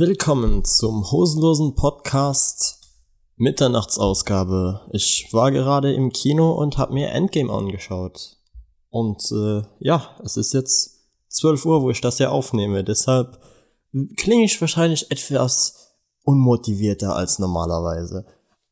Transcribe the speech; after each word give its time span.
Willkommen 0.00 0.64
zum 0.64 1.10
hosenlosen 1.10 1.74
Podcast 1.74 2.78
Mitternachtsausgabe. 3.34 4.82
Ich 4.92 5.28
war 5.32 5.50
gerade 5.50 5.92
im 5.92 6.12
Kino 6.12 6.52
und 6.52 6.78
habe 6.78 6.94
mir 6.94 7.08
Endgame 7.08 7.52
angeschaut. 7.52 8.36
Und 8.90 9.20
äh, 9.32 9.62
ja, 9.80 10.16
es 10.22 10.36
ist 10.36 10.54
jetzt 10.54 11.00
12 11.30 11.66
Uhr, 11.66 11.82
wo 11.82 11.90
ich 11.90 12.00
das 12.00 12.18
hier 12.18 12.30
aufnehme. 12.30 12.84
Deshalb 12.84 13.40
klinge 14.16 14.44
ich 14.44 14.60
wahrscheinlich 14.60 15.10
etwas 15.10 15.96
unmotivierter 16.22 17.16
als 17.16 17.40
normalerweise. 17.40 18.24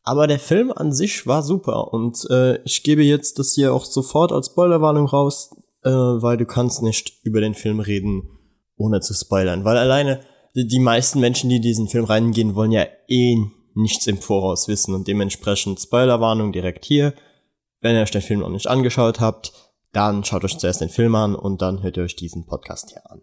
Aber 0.04 0.28
der 0.28 0.38
Film 0.38 0.70
an 0.70 0.92
sich 0.92 1.26
war 1.26 1.42
super 1.42 1.92
und 1.92 2.24
äh, 2.30 2.62
ich 2.62 2.84
gebe 2.84 3.02
jetzt 3.02 3.40
das 3.40 3.54
hier 3.54 3.74
auch 3.74 3.84
sofort 3.84 4.30
als 4.30 4.46
Spoilerwarnung 4.46 5.06
raus, 5.06 5.50
äh, 5.82 5.90
weil 5.90 6.36
du 6.36 6.46
kannst 6.46 6.82
nicht 6.82 7.14
über 7.24 7.40
den 7.40 7.54
Film 7.54 7.80
reden, 7.80 8.30
ohne 8.76 9.00
zu 9.00 9.12
spoilern. 9.12 9.64
Weil 9.64 9.76
alleine 9.76 10.20
die 10.64 10.80
meisten 10.80 11.20
Menschen, 11.20 11.50
die 11.50 11.60
diesen 11.60 11.88
Film 11.88 12.06
reingehen, 12.06 12.54
wollen 12.54 12.72
ja 12.72 12.86
eh 13.08 13.36
nichts 13.74 14.06
im 14.06 14.18
Voraus 14.18 14.68
wissen 14.68 14.94
und 14.94 15.06
dementsprechend 15.06 15.78
Spoilerwarnung 15.78 16.52
direkt 16.52 16.84
hier. 16.86 17.12
Wenn 17.80 17.94
ihr 17.94 18.02
euch 18.02 18.10
den 18.10 18.22
Film 18.22 18.40
noch 18.40 18.48
nicht 18.48 18.66
angeschaut 18.66 19.20
habt, 19.20 19.52
dann 19.92 20.24
schaut 20.24 20.44
euch 20.44 20.56
zuerst 20.56 20.80
den 20.80 20.88
Film 20.88 21.14
an 21.14 21.34
und 21.34 21.60
dann 21.60 21.82
hört 21.82 21.98
ihr 21.98 22.04
euch 22.04 22.16
diesen 22.16 22.46
Podcast 22.46 22.90
hier 22.90 23.10
an. 23.10 23.20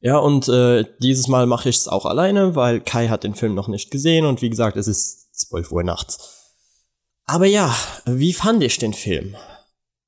Ja, 0.00 0.18
und 0.18 0.48
äh, 0.48 0.84
dieses 1.02 1.28
Mal 1.28 1.46
mache 1.46 1.68
ich 1.68 1.76
es 1.76 1.88
auch 1.88 2.06
alleine, 2.06 2.54
weil 2.54 2.80
Kai 2.80 3.08
hat 3.08 3.24
den 3.24 3.34
Film 3.34 3.54
noch 3.54 3.68
nicht 3.68 3.90
gesehen 3.90 4.24
und 4.24 4.42
wie 4.42 4.50
gesagt, 4.50 4.76
es 4.76 4.88
ist 4.88 5.34
12 5.34 5.72
Uhr 5.72 5.82
nachts. 5.82 6.54
Aber 7.24 7.46
ja, 7.46 7.74
wie 8.06 8.32
fand 8.32 8.62
ich 8.62 8.78
den 8.78 8.94
Film? 8.94 9.36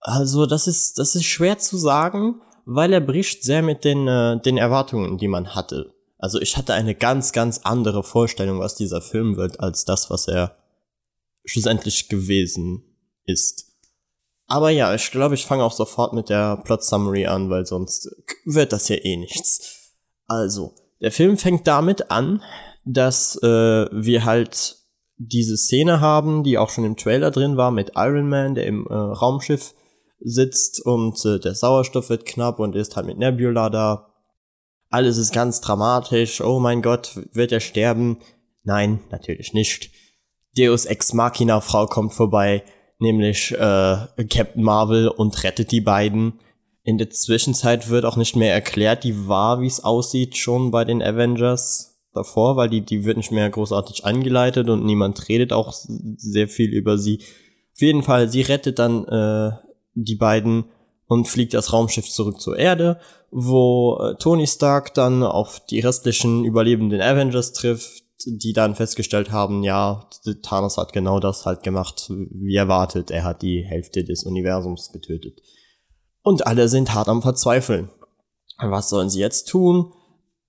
Also, 0.00 0.46
das 0.46 0.66
ist, 0.66 0.98
das 0.98 1.14
ist 1.14 1.24
schwer 1.24 1.58
zu 1.58 1.76
sagen, 1.76 2.40
weil 2.64 2.92
er 2.92 3.00
bricht 3.00 3.42
sehr 3.42 3.62
mit 3.62 3.84
den, 3.84 4.08
äh, 4.08 4.40
den 4.40 4.56
Erwartungen, 4.56 5.18
die 5.18 5.28
man 5.28 5.54
hatte. 5.54 5.92
Also 6.20 6.40
ich 6.40 6.56
hatte 6.56 6.74
eine 6.74 6.94
ganz, 6.94 7.32
ganz 7.32 7.60
andere 7.64 8.04
Vorstellung, 8.04 8.60
was 8.60 8.74
dieser 8.74 9.00
Film 9.00 9.36
wird, 9.36 9.58
als 9.60 9.86
das, 9.86 10.10
was 10.10 10.28
er 10.28 10.56
schlussendlich 11.46 12.08
gewesen 12.08 12.84
ist. 13.24 13.66
Aber 14.46 14.70
ja, 14.70 14.94
ich 14.94 15.10
glaube, 15.10 15.34
ich 15.34 15.46
fange 15.46 15.64
auch 15.64 15.72
sofort 15.72 16.12
mit 16.12 16.28
der 16.28 16.58
Plot 16.58 16.84
Summary 16.84 17.26
an, 17.26 17.48
weil 17.48 17.64
sonst 17.64 18.10
wird 18.44 18.72
das 18.72 18.88
ja 18.88 18.96
eh 18.96 19.16
nichts. 19.16 19.94
Also, 20.26 20.74
der 21.00 21.10
Film 21.10 21.38
fängt 21.38 21.66
damit 21.66 22.10
an, 22.10 22.42
dass 22.84 23.36
äh, 23.42 23.86
wir 23.90 24.24
halt 24.24 24.76
diese 25.16 25.56
Szene 25.56 26.00
haben, 26.00 26.42
die 26.42 26.58
auch 26.58 26.68
schon 26.68 26.84
im 26.84 26.96
Trailer 26.96 27.30
drin 27.30 27.56
war, 27.56 27.70
mit 27.70 27.92
Iron 27.94 28.28
Man, 28.28 28.54
der 28.54 28.66
im 28.66 28.86
äh, 28.88 28.94
Raumschiff 28.94 29.74
sitzt 30.18 30.84
und 30.84 31.24
äh, 31.24 31.38
der 31.38 31.54
Sauerstoff 31.54 32.10
wird 32.10 32.26
knapp 32.26 32.58
und 32.58 32.74
ist 32.74 32.96
halt 32.96 33.06
mit 33.06 33.18
Nebula 33.18 33.70
da 33.70 34.09
alles 34.90 35.16
ist 35.16 35.32
ganz 35.32 35.60
dramatisch, 35.60 36.40
oh 36.40 36.58
mein 36.58 36.82
Gott, 36.82 37.18
wird 37.32 37.52
er 37.52 37.60
sterben? 37.60 38.18
Nein, 38.64 39.00
natürlich 39.10 39.54
nicht. 39.54 39.90
Deus 40.56 40.84
Ex 40.84 41.12
Machina 41.14 41.60
Frau 41.60 41.86
kommt 41.86 42.12
vorbei, 42.12 42.64
nämlich 42.98 43.52
äh, 43.52 43.96
Captain 44.28 44.62
Marvel 44.62 45.08
und 45.08 45.42
rettet 45.44 45.70
die 45.70 45.80
beiden. 45.80 46.40
In 46.82 46.98
der 46.98 47.10
Zwischenzeit 47.10 47.88
wird 47.88 48.04
auch 48.04 48.16
nicht 48.16 48.34
mehr 48.34 48.52
erklärt, 48.52 49.04
die 49.04 49.28
war, 49.28 49.60
wie 49.60 49.66
es 49.66 49.84
aussieht, 49.84 50.36
schon 50.36 50.72
bei 50.72 50.84
den 50.84 51.02
Avengers 51.02 51.90
davor, 52.12 52.56
weil 52.56 52.68
die, 52.68 52.80
die 52.80 53.04
wird 53.04 53.16
nicht 53.16 53.30
mehr 53.30 53.48
großartig 53.48 54.04
angeleitet 54.04 54.68
und 54.68 54.84
niemand 54.84 55.28
redet 55.28 55.52
auch 55.52 55.72
sehr 55.72 56.48
viel 56.48 56.72
über 56.72 56.98
sie. 56.98 57.20
Auf 57.74 57.80
jeden 57.80 58.02
Fall, 58.02 58.28
sie 58.28 58.42
rettet 58.42 58.80
dann 58.80 59.04
äh, 59.04 59.52
die 59.94 60.16
beiden 60.16 60.64
und 61.10 61.26
fliegt 61.26 61.54
das 61.54 61.72
Raumschiff 61.72 62.08
zurück 62.08 62.40
zur 62.40 62.56
Erde, 62.56 63.00
wo 63.32 63.98
äh, 64.00 64.14
Tony 64.14 64.46
Stark 64.46 64.94
dann 64.94 65.24
auf 65.24 65.60
die 65.66 65.80
restlichen 65.80 66.44
überlebenden 66.44 67.00
Avengers 67.00 67.52
trifft, 67.52 68.04
die 68.26 68.52
dann 68.52 68.76
festgestellt 68.76 69.32
haben, 69.32 69.64
ja, 69.64 70.08
Thanos 70.42 70.76
hat 70.76 70.92
genau 70.92 71.18
das 71.18 71.46
halt 71.46 71.64
gemacht, 71.64 72.06
wie 72.10 72.54
erwartet. 72.54 73.10
Er 73.10 73.24
hat 73.24 73.42
die 73.42 73.64
Hälfte 73.64 74.04
des 74.04 74.22
Universums 74.22 74.92
getötet. 74.92 75.40
Und 76.22 76.46
alle 76.46 76.68
sind 76.68 76.94
hart 76.94 77.08
am 77.08 77.22
Verzweifeln. 77.22 77.90
Was 78.58 78.88
sollen 78.88 79.10
sie 79.10 79.18
jetzt 79.18 79.48
tun? 79.48 79.92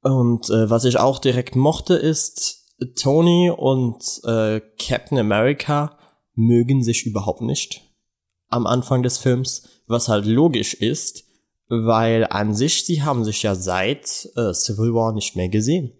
Und 0.03 0.47
äh, 0.51 0.69
was 0.69 0.85
ich 0.85 0.99
auch 0.99 1.17
direkt 1.17 1.55
mochte, 1.55 1.95
ist, 1.95 2.77
Tony 3.01 3.49
und 3.49 4.21
äh, 4.25 4.61
Captain 4.77 5.17
America 5.17 5.97
mögen 6.35 6.83
sich 6.83 7.07
überhaupt 7.07 7.41
nicht 7.41 7.90
am 8.51 8.67
Anfang 8.67 9.01
des 9.01 9.17
Films 9.17 9.63
was 9.91 10.07
halt 10.07 10.25
logisch 10.25 10.73
ist, 10.73 11.25
weil 11.69 12.25
an 12.29 12.55
sich, 12.55 12.85
sie 12.85 13.03
haben 13.03 13.23
sich 13.23 13.43
ja 13.43 13.53
seit 13.53 14.29
äh, 14.35 14.53
Civil 14.53 14.93
War 14.93 15.13
nicht 15.13 15.35
mehr 15.35 15.49
gesehen. 15.49 15.93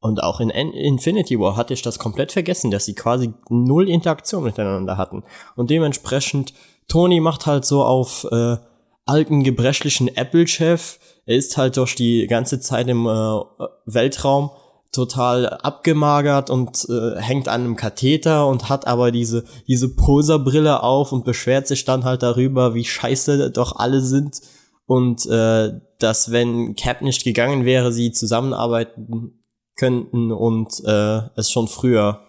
Und 0.00 0.22
auch 0.22 0.40
in 0.40 0.48
Infinity 0.48 1.38
War 1.38 1.56
hatte 1.56 1.74
ich 1.74 1.82
das 1.82 1.98
komplett 1.98 2.32
vergessen, 2.32 2.70
dass 2.70 2.86
sie 2.86 2.94
quasi 2.94 3.34
null 3.50 3.88
Interaktion 3.88 4.44
miteinander 4.44 4.96
hatten. 4.96 5.24
Und 5.56 5.68
dementsprechend, 5.68 6.54
Tony 6.88 7.20
macht 7.20 7.44
halt 7.44 7.66
so 7.66 7.82
auf 7.82 8.26
äh, 8.30 8.56
alten, 9.04 9.42
gebrechlichen 9.44 10.08
Apple-Chef. 10.08 10.98
Er 11.26 11.36
ist 11.36 11.58
halt 11.58 11.76
durch 11.76 11.96
die 11.96 12.26
ganze 12.28 12.60
Zeit 12.60 12.88
im 12.88 13.06
äh, 13.06 13.40
Weltraum 13.84 14.50
total 14.92 15.46
abgemagert 15.46 16.50
und 16.50 16.86
äh, 16.88 17.20
hängt 17.20 17.48
an 17.48 17.60
einem 17.60 17.76
Katheter 17.76 18.46
und 18.48 18.68
hat 18.68 18.86
aber 18.86 19.12
diese 19.12 19.44
diese 19.68 19.94
Poserbrille 19.94 20.82
auf 20.82 21.12
und 21.12 21.24
beschwert 21.24 21.68
sich 21.68 21.84
dann 21.84 22.04
halt 22.04 22.22
darüber, 22.22 22.74
wie 22.74 22.84
scheiße 22.84 23.50
doch 23.50 23.76
alle 23.76 24.00
sind 24.00 24.40
und 24.86 25.26
äh, 25.26 25.70
dass 26.00 26.32
wenn 26.32 26.74
Cap 26.74 27.02
nicht 27.02 27.22
gegangen 27.22 27.64
wäre, 27.64 27.92
sie 27.92 28.10
zusammenarbeiten 28.10 29.44
könnten 29.76 30.32
und 30.32 30.82
äh, 30.84 31.20
es 31.36 31.50
schon 31.50 31.68
früher 31.68 32.22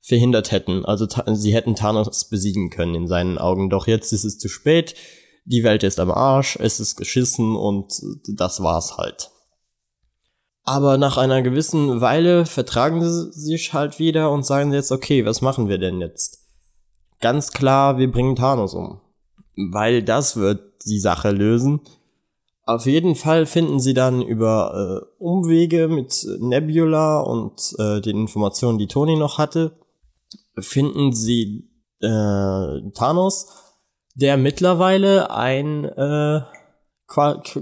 verhindert 0.00 0.50
hätten. 0.50 0.84
Also 0.84 1.06
sie 1.34 1.54
hätten 1.54 1.76
Thanos 1.76 2.28
besiegen 2.28 2.70
können 2.70 2.94
in 2.94 3.06
seinen 3.06 3.38
Augen. 3.38 3.70
Doch 3.70 3.86
jetzt 3.86 4.12
ist 4.12 4.24
es 4.24 4.38
zu 4.38 4.48
spät. 4.48 4.94
Die 5.46 5.64
Welt 5.64 5.82
ist 5.82 5.98
am 6.00 6.10
Arsch, 6.10 6.58
es 6.60 6.80
ist 6.80 6.96
geschissen 6.96 7.56
und 7.56 7.92
das 8.36 8.62
war's 8.62 8.96
halt. 8.96 9.30
Aber 10.64 10.96
nach 10.96 11.18
einer 11.18 11.42
gewissen 11.42 12.00
Weile 12.00 12.46
vertragen 12.46 13.02
sie 13.04 13.32
sich 13.32 13.74
halt 13.74 13.98
wieder 13.98 14.30
und 14.30 14.46
sagen 14.46 14.72
jetzt, 14.72 14.92
okay, 14.92 15.26
was 15.26 15.42
machen 15.42 15.68
wir 15.68 15.78
denn 15.78 16.00
jetzt? 16.00 16.40
Ganz 17.20 17.52
klar, 17.52 17.98
wir 17.98 18.10
bringen 18.10 18.34
Thanos 18.34 18.74
um. 18.74 19.00
Weil 19.56 20.02
das 20.02 20.36
wird 20.36 20.60
die 20.86 20.98
Sache 20.98 21.30
lösen. 21.30 21.80
Auf 22.66 22.86
jeden 22.86 23.14
Fall 23.14 23.44
finden 23.44 23.78
sie 23.78 23.92
dann 23.92 24.22
über 24.22 25.02
äh, 25.02 25.22
Umwege 25.22 25.86
mit 25.86 26.26
Nebula 26.40 27.20
und 27.20 27.74
äh, 27.78 28.00
den 28.00 28.22
Informationen, 28.22 28.78
die 28.78 28.86
Tony 28.86 29.16
noch 29.16 29.36
hatte, 29.36 29.72
finden 30.58 31.12
sie 31.12 31.68
äh, 32.00 32.90
Thanos, 32.94 33.48
der 34.14 34.38
mittlerweile 34.38 35.30
ein 35.30 35.84
äh, 35.84 36.40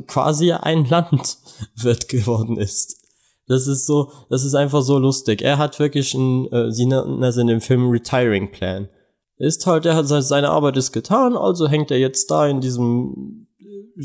quasi 0.07 0.53
ein 0.53 0.85
Land 0.87 1.39
wird 1.77 2.09
geworden 2.09 2.57
ist. 2.57 3.03
Das 3.47 3.67
ist 3.67 3.87
so, 3.87 4.13
das 4.31 4.45
ist 4.45 4.55
einfach 4.55 4.83
so 4.83 4.99
lustig. 4.99 5.43
Er 5.43 5.59
hat 5.59 5.79
wirklich 5.79 6.15
ein, 6.15 6.47
äh, 6.53 6.71
sie 6.73 6.87
nennen 6.87 7.21
das 7.21 7.37
in 7.37 7.49
dem 7.49 7.61
Film 7.61 7.91
Retiring 7.91 8.51
Plan. 8.51 8.89
Ist 9.37 9.67
halt, 9.67 9.87
er 9.87 9.97
hat 9.97 10.07
seine 10.07 10.51
Arbeit 10.51 10.77
ist 10.77 10.93
getan, 10.93 11.37
also 11.37 11.69
hängt 11.69 11.91
er 11.91 11.99
jetzt 11.99 12.31
da 12.31 12.47
in 12.47 12.61
diesem, 12.61 13.49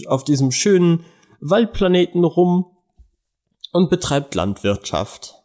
auf 0.07 0.23
diesem 0.23 0.51
schönen 0.51 1.05
Waldplaneten 1.39 2.23
rum 2.23 2.65
und 3.71 3.89
betreibt 3.89 4.33
Landwirtschaft. 4.33 5.35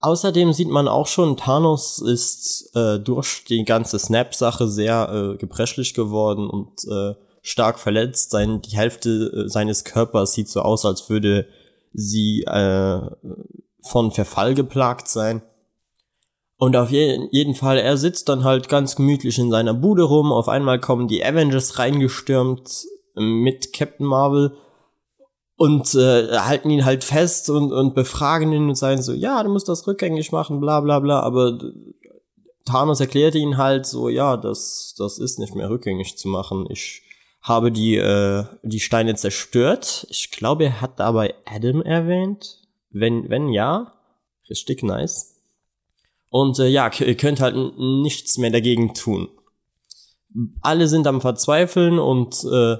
Außerdem 0.00 0.52
sieht 0.52 0.68
man 0.68 0.88
auch 0.88 1.06
schon, 1.06 1.36
Thanos 1.36 1.98
ist 1.98 2.70
äh, 2.74 2.98
durch 2.98 3.44
die 3.48 3.64
ganze 3.64 3.98
Snap-Sache 3.98 4.68
sehr 4.68 5.08
äh, 5.10 5.36
gebrechlich 5.36 5.94
geworden 5.94 6.48
und 6.48 6.84
äh, 6.90 7.14
stark 7.46 7.78
verletzt. 7.78 8.30
Sein, 8.30 8.60
die 8.60 8.76
Hälfte 8.76 9.44
äh, 9.46 9.48
seines 9.48 9.84
Körpers 9.84 10.32
sieht 10.32 10.48
so 10.48 10.60
aus, 10.60 10.84
als 10.84 11.08
würde 11.08 11.46
sie 11.92 12.42
äh, 12.42 13.00
von 13.80 14.10
Verfall 14.10 14.54
geplagt 14.54 15.08
sein. 15.08 15.42
Und 16.58 16.74
auf 16.74 16.90
je 16.90 17.28
jeden 17.30 17.54
Fall, 17.54 17.78
er 17.78 17.96
sitzt 17.96 18.28
dann 18.28 18.44
halt 18.44 18.68
ganz 18.68 18.96
gemütlich 18.96 19.38
in 19.38 19.50
seiner 19.50 19.74
Bude 19.74 20.04
rum. 20.04 20.32
Auf 20.32 20.48
einmal 20.48 20.80
kommen 20.80 21.06
die 21.06 21.24
Avengers 21.24 21.78
reingestürmt 21.78 22.86
mit 23.14 23.72
Captain 23.72 24.06
Marvel 24.06 24.56
und 25.56 25.94
äh, 25.94 26.38
halten 26.38 26.70
ihn 26.70 26.84
halt 26.84 27.04
fest 27.04 27.48
und, 27.50 27.72
und 27.72 27.94
befragen 27.94 28.52
ihn 28.52 28.68
und 28.68 28.74
sagen 28.74 29.02
so, 29.02 29.12
ja, 29.12 29.42
du 29.42 29.50
musst 29.50 29.68
das 29.68 29.86
rückgängig 29.86 30.32
machen, 30.32 30.60
bla 30.60 30.80
bla 30.80 30.98
bla. 30.98 31.20
Aber 31.20 31.58
Thanos 32.64 33.00
erklärte 33.00 33.38
ihn 33.38 33.56
halt 33.56 33.86
so, 33.86 34.08
ja, 34.08 34.36
das, 34.36 34.94
das 34.98 35.18
ist 35.18 35.38
nicht 35.38 35.54
mehr 35.54 35.70
rückgängig 35.70 36.18
zu 36.18 36.28
machen. 36.28 36.66
Ich 36.70 37.05
habe 37.46 37.70
die, 37.70 37.94
äh, 37.96 38.44
die 38.64 38.80
Steine 38.80 39.14
zerstört. 39.14 40.06
Ich 40.10 40.32
glaube, 40.32 40.64
er 40.64 40.80
hat 40.80 40.98
dabei 40.98 41.34
Adam 41.44 41.80
erwähnt. 41.80 42.58
Wenn, 42.90 43.30
wenn 43.30 43.50
ja, 43.50 43.92
richtig 44.50 44.82
nice. 44.82 45.36
Und 46.28 46.58
äh, 46.58 46.66
ja, 46.66 46.90
ihr 46.98 47.16
könnt 47.16 47.40
halt 47.40 47.54
nichts 47.78 48.36
mehr 48.36 48.50
dagegen 48.50 48.94
tun. 48.94 49.28
Alle 50.60 50.88
sind 50.88 51.06
am 51.06 51.20
Verzweifeln 51.20 52.00
und 52.00 52.44
äh, 52.44 52.76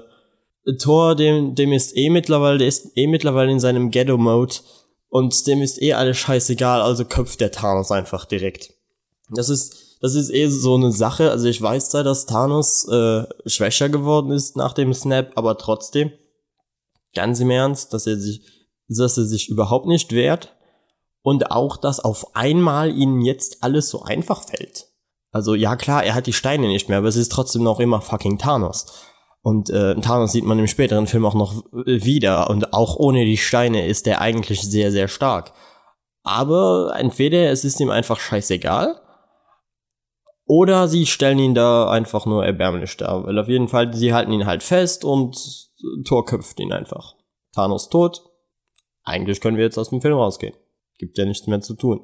Thor, 0.77 1.15
dem, 1.15 1.55
dem 1.55 1.71
ist 1.71 1.95
eh 1.95 2.09
mittlerweile, 2.09 2.57
der 2.57 2.67
ist 2.67 2.97
eh 2.97 3.07
mittlerweile 3.07 3.53
in 3.53 3.61
seinem 3.61 3.89
Ghetto-Mode 3.89 4.55
Und 5.07 5.47
dem 5.47 5.61
ist 5.61 5.81
eh 5.81 5.93
alles 5.93 6.17
scheißegal, 6.17 6.81
also 6.81 7.05
köpft 7.05 7.39
der 7.39 7.53
Thanos 7.53 7.89
einfach 7.91 8.25
direkt. 8.25 8.73
Das 9.29 9.47
ist, 9.47 9.86
das 10.01 10.15
ist 10.15 10.29
eh 10.29 10.47
so 10.47 10.75
eine 10.75 10.91
Sache. 10.91 11.31
Also 11.31 11.47
ich 11.47 11.61
weiß 11.61 11.89
da, 11.89 12.03
dass 12.03 12.25
Thanos 12.25 12.87
äh, 12.87 13.23
schwächer 13.45 13.89
geworden 13.89 14.31
ist 14.31 14.55
nach 14.55 14.73
dem 14.73 14.93
Snap, 14.93 15.31
aber 15.35 15.57
trotzdem, 15.57 16.11
ganz 17.15 17.39
im 17.39 17.49
Ernst, 17.49 17.93
dass 17.93 18.07
er 18.07 18.17
sich, 18.17 18.41
dass 18.87 19.17
er 19.17 19.25
sich 19.25 19.49
überhaupt 19.49 19.87
nicht 19.87 20.11
wehrt 20.11 20.55
und 21.23 21.51
auch, 21.51 21.77
dass 21.77 21.99
auf 21.99 22.35
einmal 22.35 22.95
ihnen 22.95 23.21
jetzt 23.21 23.63
alles 23.63 23.89
so 23.89 24.03
einfach 24.03 24.43
fällt. 24.43 24.87
Also 25.31 25.55
ja 25.55 25.75
klar, 25.75 26.03
er 26.03 26.15
hat 26.15 26.27
die 26.27 26.33
Steine 26.33 26.67
nicht 26.67 26.89
mehr, 26.89 26.99
aber 26.99 27.07
es 27.07 27.15
ist 27.15 27.31
trotzdem 27.31 27.63
noch 27.63 27.79
immer 27.79 28.01
fucking 28.01 28.37
Thanos. 28.37 28.85
Und 29.41 29.69
äh, 29.69 29.95
Thanos 29.95 30.31
sieht 30.31 30.45
man 30.45 30.59
im 30.59 30.67
späteren 30.67 31.07
Film 31.07 31.25
auch 31.25 31.33
noch 31.33 31.63
äh, 31.73 32.03
wieder. 32.03 32.49
Und 32.49 32.73
auch 32.73 32.97
ohne 32.97 33.23
die 33.23 33.37
Steine 33.37 33.87
ist 33.87 34.07
er 34.07 34.19
eigentlich 34.19 34.61
sehr, 34.61 34.91
sehr 34.91 35.07
stark. 35.07 35.53
Aber 36.23 36.93
entweder 36.97 37.49
es 37.51 37.63
ist 37.63 37.79
ihm 37.79 37.89
einfach 37.89 38.19
scheißegal, 38.19 38.99
oder 40.47 40.87
sie 40.87 41.05
stellen 41.05 41.39
ihn 41.39 41.53
da 41.53 41.89
einfach 41.89 42.25
nur 42.25 42.45
erbärmlich 42.45 42.95
dar. 42.97 43.25
Weil 43.25 43.37
auf 43.37 43.49
jeden 43.49 43.67
Fall, 43.67 43.93
sie 43.93 44.13
halten 44.13 44.31
ihn 44.31 44.45
halt 44.45 44.63
fest 44.63 45.03
und 45.03 45.69
Thor 46.05 46.25
köpft 46.25 46.59
ihn 46.59 46.71
einfach. 46.71 47.15
Thanos 47.53 47.89
tot. 47.89 48.23
Eigentlich 49.03 49.41
können 49.41 49.57
wir 49.57 49.65
jetzt 49.65 49.77
aus 49.77 49.89
dem 49.89 50.01
Film 50.01 50.15
rausgehen. 50.15 50.55
Gibt 50.97 51.17
ja 51.17 51.25
nichts 51.25 51.47
mehr 51.47 51.61
zu 51.61 51.75
tun. 51.75 52.01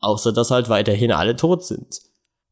Außer 0.00 0.32
dass 0.32 0.50
halt 0.50 0.68
weiterhin 0.68 1.12
alle 1.12 1.34
tot 1.34 1.64
sind. 1.64 2.00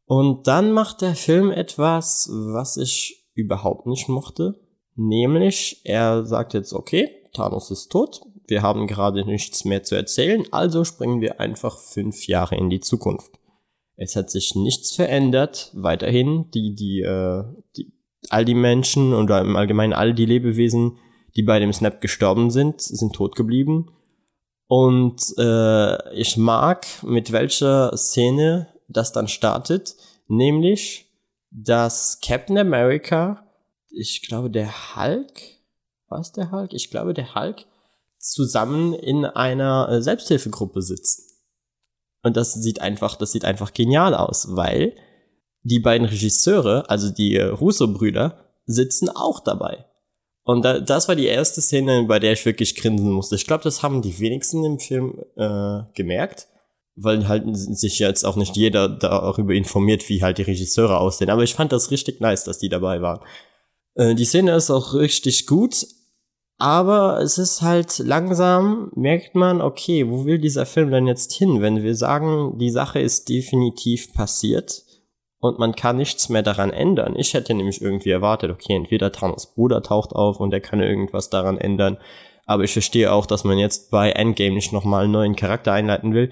Und 0.05 0.47
dann 0.47 0.71
macht 0.71 1.01
der 1.01 1.15
Film 1.15 1.51
etwas, 1.51 2.29
was 2.31 2.77
ich 2.77 3.27
überhaupt 3.33 3.85
nicht 3.85 4.09
mochte. 4.09 4.59
Nämlich, 4.95 5.81
er 5.83 6.25
sagt 6.25 6.53
jetzt, 6.53 6.73
okay, 6.73 7.09
Thanos 7.33 7.71
ist 7.71 7.89
tot, 7.89 8.21
wir 8.47 8.61
haben 8.61 8.87
gerade 8.87 9.25
nichts 9.25 9.63
mehr 9.63 9.83
zu 9.83 9.95
erzählen, 9.95 10.45
also 10.51 10.83
springen 10.83 11.21
wir 11.21 11.39
einfach 11.39 11.77
fünf 11.77 12.27
Jahre 12.27 12.57
in 12.57 12.69
die 12.69 12.81
Zukunft. 12.81 13.31
Es 14.01 14.15
hat 14.15 14.31
sich 14.31 14.55
nichts 14.55 14.95
verändert, 14.95 15.69
weiterhin, 15.73 16.49
die, 16.49 16.73
die, 16.73 17.01
äh, 17.01 17.43
die, 17.77 17.93
all 18.29 18.45
die 18.45 18.55
Menschen 18.55 19.13
oder 19.13 19.41
im 19.41 19.55
Allgemeinen 19.55 19.93
all 19.93 20.15
die 20.15 20.25
Lebewesen, 20.25 20.97
die 21.35 21.43
bei 21.43 21.59
dem 21.59 21.71
Snap 21.71 22.01
gestorben 22.01 22.49
sind, 22.49 22.81
sind 22.81 23.13
tot 23.13 23.35
geblieben. 23.35 23.91
Und 24.65 25.21
äh, 25.37 26.15
ich 26.15 26.35
mag, 26.35 26.87
mit 27.03 27.31
welcher 27.31 27.95
Szene 27.95 28.69
das 28.87 29.11
dann 29.11 29.27
startet, 29.27 29.95
nämlich 30.27 31.05
dass 31.51 32.21
Captain 32.25 32.57
America, 32.57 33.45
ich 33.91 34.23
glaube 34.27 34.49
der 34.49 34.95
Hulk, 34.95 35.41
war 36.07 36.21
es 36.21 36.31
der 36.31 36.49
Hulk? 36.49 36.73
Ich 36.73 36.89
glaube 36.89 37.13
der 37.13 37.35
Hulk 37.35 37.67
zusammen 38.17 38.93
in 38.95 39.25
einer 39.25 39.89
äh, 39.89 40.01
Selbsthilfegruppe 40.01 40.81
sitzt. 40.81 41.30
Und 42.23 42.37
das 42.37 42.53
sieht 42.53 42.81
einfach, 42.81 43.15
das 43.15 43.31
sieht 43.31 43.45
einfach 43.45 43.73
genial 43.73 44.13
aus, 44.13 44.55
weil 44.55 44.95
die 45.63 45.79
beiden 45.79 46.07
Regisseure, 46.07 46.89
also 46.89 47.09
die 47.09 47.35
äh, 47.35 47.45
Russo-Brüder, 47.45 48.45
sitzen 48.65 49.09
auch 49.09 49.39
dabei. 49.39 49.85
Und 50.43 50.63
da, 50.63 50.79
das 50.79 51.07
war 51.07 51.15
die 51.15 51.27
erste 51.27 51.61
Szene, 51.61 52.03
bei 52.03 52.19
der 52.19 52.33
ich 52.33 52.45
wirklich 52.45 52.75
grinsen 52.75 53.11
musste. 53.11 53.35
Ich 53.35 53.45
glaube, 53.45 53.63
das 53.63 53.83
haben 53.83 54.01
die 54.01 54.19
wenigsten 54.19 54.63
im 54.63 54.79
Film 54.79 55.23
äh, 55.35 55.83
gemerkt 55.93 56.47
weil 56.95 57.27
halt 57.27 57.43
sich 57.55 57.99
jetzt 57.99 58.25
auch 58.25 58.35
nicht 58.35 58.55
jeder 58.55 58.89
darüber 58.89 59.53
informiert, 59.53 60.09
wie 60.09 60.21
halt 60.21 60.37
die 60.37 60.43
Regisseure 60.43 60.97
aussehen. 60.97 61.29
Aber 61.29 61.43
ich 61.43 61.53
fand 61.53 61.71
das 61.71 61.91
richtig 61.91 62.19
nice, 62.19 62.43
dass 62.43 62.59
die 62.59 62.69
dabei 62.69 63.01
waren. 63.01 63.21
Äh, 63.95 64.15
die 64.15 64.25
Szene 64.25 64.55
ist 64.55 64.69
auch 64.69 64.93
richtig 64.93 65.47
gut, 65.47 65.85
aber 66.61 67.19
es 67.21 67.39
ist 67.39 67.63
halt 67.63 67.97
langsam, 67.97 68.91
merkt 68.93 69.33
man, 69.33 69.61
okay, 69.61 70.07
wo 70.07 70.25
will 70.25 70.37
dieser 70.37 70.67
Film 70.67 70.91
denn 70.91 71.07
jetzt 71.07 71.33
hin, 71.33 71.59
wenn 71.59 71.81
wir 71.81 71.95
sagen, 71.95 72.59
die 72.59 72.69
Sache 72.69 72.99
ist 72.99 73.29
definitiv 73.29 74.13
passiert 74.13 74.83
und 75.39 75.57
man 75.57 75.73
kann 75.73 75.97
nichts 75.97 76.29
mehr 76.29 76.43
daran 76.43 76.69
ändern. 76.69 77.15
Ich 77.17 77.33
hätte 77.33 77.55
nämlich 77.55 77.81
irgendwie 77.81 78.11
erwartet, 78.11 78.51
okay, 78.51 78.75
entweder 78.75 79.11
Thanos 79.11 79.55
Bruder 79.55 79.81
taucht 79.81 80.13
auf 80.13 80.39
und 80.39 80.53
er 80.53 80.61
kann 80.61 80.81
irgendwas 80.81 81.31
daran 81.31 81.57
ändern, 81.57 81.97
aber 82.45 82.63
ich 82.63 82.73
verstehe 82.73 83.11
auch, 83.11 83.25
dass 83.25 83.43
man 83.43 83.57
jetzt 83.57 83.89
bei 83.89 84.11
Endgame 84.11 84.53
nicht 84.53 84.71
nochmal 84.71 85.05
einen 85.05 85.13
neuen 85.13 85.35
Charakter 85.35 85.73
einleiten 85.73 86.13
will 86.13 86.31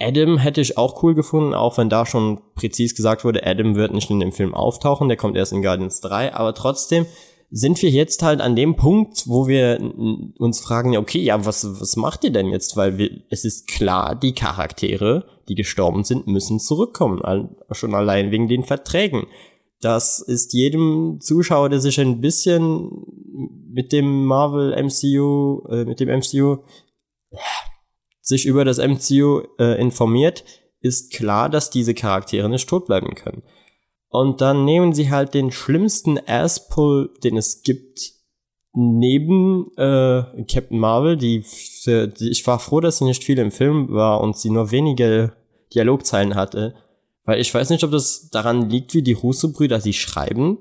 Adam 0.00 0.38
hätte 0.38 0.62
ich 0.62 0.78
auch 0.78 1.02
cool 1.02 1.14
gefunden, 1.14 1.52
auch 1.52 1.76
wenn 1.76 1.90
da 1.90 2.06
schon 2.06 2.40
präzis 2.54 2.94
gesagt 2.94 3.24
wurde, 3.24 3.46
Adam 3.46 3.76
wird 3.76 3.92
nicht 3.92 4.10
in 4.10 4.18
dem 4.18 4.32
Film 4.32 4.54
auftauchen, 4.54 5.08
der 5.08 5.18
kommt 5.18 5.36
erst 5.36 5.52
in 5.52 5.62
Guardians 5.62 6.00
3, 6.00 6.34
aber 6.34 6.54
trotzdem 6.54 7.04
sind 7.50 7.82
wir 7.82 7.90
jetzt 7.90 8.22
halt 8.22 8.40
an 8.40 8.54
dem 8.54 8.76
Punkt, 8.76 9.24
wo 9.26 9.48
wir 9.48 9.80
uns 10.38 10.60
fragen, 10.60 10.92
ja, 10.92 11.00
okay, 11.00 11.20
ja, 11.20 11.44
was, 11.44 11.80
was 11.80 11.96
macht 11.96 12.24
ihr 12.24 12.30
denn 12.30 12.48
jetzt? 12.48 12.76
Weil 12.76 12.96
wir, 12.96 13.10
es 13.28 13.44
ist 13.44 13.66
klar, 13.66 14.14
die 14.14 14.34
Charaktere, 14.34 15.26
die 15.48 15.56
gestorben 15.56 16.04
sind, 16.04 16.28
müssen 16.28 16.60
zurückkommen, 16.60 17.20
schon 17.72 17.94
allein 17.94 18.30
wegen 18.30 18.48
den 18.48 18.62
Verträgen. 18.62 19.26
Das 19.80 20.20
ist 20.20 20.52
jedem 20.52 21.18
Zuschauer, 21.20 21.70
der 21.70 21.80
sich 21.80 21.98
ein 21.98 22.20
bisschen 22.20 22.90
mit 23.72 23.92
dem 23.92 24.26
Marvel 24.26 24.72
MCU, 24.82 25.66
äh, 25.68 25.84
mit 25.84 26.00
dem 26.00 26.08
MCU 26.08 26.58
sich 28.20 28.46
über 28.46 28.64
das 28.64 28.78
MCU 28.78 29.42
äh, 29.58 29.80
informiert, 29.80 30.44
ist 30.80 31.12
klar, 31.12 31.48
dass 31.48 31.70
diese 31.70 31.94
Charaktere 31.94 32.48
nicht 32.48 32.68
tot 32.68 32.86
bleiben 32.86 33.14
können. 33.14 33.42
Und 34.10 34.40
dann 34.40 34.64
nehmen 34.64 34.92
sie 34.92 35.10
halt 35.10 35.34
den 35.34 35.52
schlimmsten 35.52 36.18
Asspull, 36.26 37.14
den 37.22 37.36
es 37.36 37.62
gibt, 37.62 38.12
neben 38.72 39.70
äh, 39.76 40.44
Captain 40.48 40.78
Marvel, 40.78 41.16
die, 41.16 41.44
die 41.86 42.30
ich 42.30 42.46
war 42.46 42.58
froh, 42.58 42.80
dass 42.80 42.98
sie 42.98 43.04
nicht 43.04 43.24
viel 43.24 43.38
im 43.38 43.50
Film 43.50 43.90
war 43.90 44.20
und 44.20 44.36
sie 44.36 44.50
nur 44.50 44.70
wenige 44.70 45.32
Dialogzeilen 45.74 46.34
hatte, 46.34 46.74
weil 47.24 47.40
ich 47.40 47.52
weiß 47.52 47.70
nicht, 47.70 47.84
ob 47.84 47.92
das 47.92 48.30
daran 48.30 48.68
liegt, 48.68 48.94
wie 48.94 49.02
die 49.02 49.12
Russo-Brüder 49.12 49.80
sie 49.80 49.92
schreiben, 49.92 50.58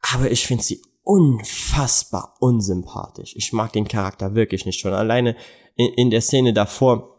aber 0.00 0.30
ich 0.30 0.46
finde 0.46 0.64
sie 0.64 0.82
unfassbar 1.04 2.34
unsympathisch. 2.40 3.34
Ich 3.36 3.52
mag 3.52 3.72
den 3.72 3.88
Charakter 3.88 4.34
wirklich 4.34 4.66
nicht 4.66 4.80
schon. 4.80 4.92
Alleine 4.92 5.36
in, 5.76 5.92
in 5.94 6.10
der 6.10 6.20
Szene 6.20 6.52
davor, 6.52 7.11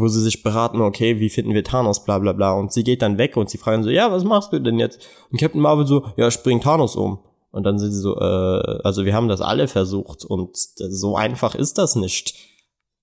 wo 0.00 0.08
sie 0.08 0.20
sich 0.20 0.42
beraten, 0.42 0.80
okay, 0.80 1.20
wie 1.20 1.30
finden 1.30 1.54
wir 1.54 1.64
Thanos, 1.64 2.04
bla 2.04 2.18
bla 2.18 2.32
bla. 2.32 2.52
Und 2.52 2.72
sie 2.72 2.84
geht 2.84 3.02
dann 3.02 3.18
weg 3.18 3.36
und 3.36 3.50
sie 3.50 3.58
fragen 3.58 3.82
so, 3.82 3.90
ja, 3.90 4.10
was 4.10 4.24
machst 4.24 4.52
du 4.52 4.60
denn 4.60 4.78
jetzt? 4.78 5.06
Und 5.30 5.38
Captain 5.38 5.60
Marvel 5.60 5.86
so, 5.86 6.06
ja, 6.16 6.30
spring 6.30 6.60
Thanos 6.60 6.96
um. 6.96 7.18
Und 7.50 7.64
dann 7.64 7.78
sind 7.78 7.92
sie 7.92 8.00
so, 8.00 8.16
äh, 8.16 8.80
also 8.82 9.04
wir 9.04 9.14
haben 9.14 9.28
das 9.28 9.42
alle 9.42 9.68
versucht 9.68 10.24
und 10.24 10.56
so 10.56 11.16
einfach 11.16 11.54
ist 11.54 11.76
das 11.76 11.96
nicht. 11.96 12.34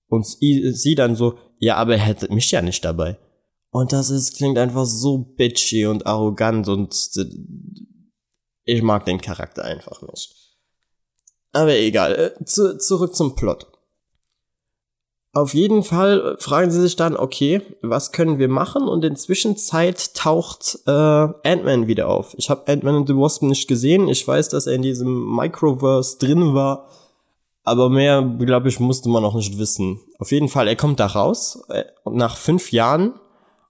Und 0.08 0.26
sie, 0.26 0.94
dann 0.96 1.14
so, 1.14 1.34
ja, 1.58 1.76
aber 1.76 1.92
er 1.92 2.00
hätte 2.00 2.32
mich 2.32 2.50
ja 2.50 2.60
nicht 2.60 2.84
dabei. 2.84 3.16
Und 3.70 3.92
das 3.92 4.10
ist, 4.10 4.36
klingt 4.36 4.58
einfach 4.58 4.84
so 4.84 5.18
bitchy 5.18 5.86
und 5.86 6.06
arrogant 6.06 6.66
und 6.68 7.10
äh, 7.16 7.24
ich 8.64 8.82
mag 8.82 9.04
den 9.04 9.20
Charakter 9.20 9.64
einfach 9.64 10.02
nicht. 10.02 10.34
Aber 11.52 11.76
egal, 11.76 12.34
äh, 12.40 12.44
zu, 12.44 12.76
zurück 12.78 13.14
zum 13.14 13.36
Plot. 13.36 13.69
Auf 15.32 15.54
jeden 15.54 15.84
Fall 15.84 16.36
fragen 16.40 16.72
sie 16.72 16.80
sich 16.80 16.96
dann, 16.96 17.16
okay, 17.16 17.62
was 17.82 18.10
können 18.10 18.38
wir 18.38 18.48
machen? 18.48 18.88
Und 18.88 19.04
in 19.04 19.14
Zwischenzeit 19.14 20.14
taucht 20.14 20.80
äh, 20.86 20.90
Ant-Man 20.90 21.86
wieder 21.86 22.08
auf. 22.08 22.34
Ich 22.36 22.50
habe 22.50 22.66
Ant-Man 22.66 22.96
and 22.96 23.08
the 23.08 23.14
Wasp 23.14 23.42
nicht 23.42 23.68
gesehen. 23.68 24.08
Ich 24.08 24.26
weiß, 24.26 24.48
dass 24.48 24.66
er 24.66 24.74
in 24.74 24.82
diesem 24.82 25.36
Microverse 25.36 26.18
drin 26.18 26.54
war. 26.54 26.88
Aber 27.62 27.90
mehr, 27.90 28.22
glaube 28.40 28.68
ich, 28.68 28.80
musste 28.80 29.08
man 29.08 29.22
noch 29.22 29.36
nicht 29.36 29.56
wissen. 29.56 30.00
Auf 30.18 30.32
jeden 30.32 30.48
Fall, 30.48 30.66
er 30.66 30.76
kommt 30.76 30.98
da 30.98 31.06
raus 31.06 31.62
äh, 31.68 31.84
nach 32.10 32.36
fünf 32.36 32.72
Jahren 32.72 33.14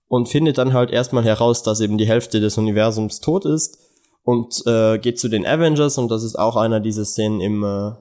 und 0.08 0.30
findet 0.30 0.56
dann 0.56 0.72
halt 0.72 0.90
erstmal 0.90 1.24
heraus, 1.24 1.62
dass 1.62 1.80
eben 1.80 1.98
die 1.98 2.06
Hälfte 2.06 2.40
des 2.40 2.56
Universums 2.56 3.20
tot 3.20 3.44
ist 3.44 3.78
und 4.24 4.62
äh, 4.66 4.98
geht 4.98 5.18
zu 5.18 5.28
den 5.28 5.46
Avengers 5.46 5.98
und 5.98 6.10
das 6.10 6.22
ist 6.22 6.38
auch 6.38 6.56
einer 6.56 6.80
dieser 6.80 7.04
Szenen 7.04 7.40
im, 7.40 7.64
äh, 7.64 7.92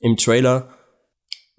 im 0.00 0.16
Trailer, 0.16 0.70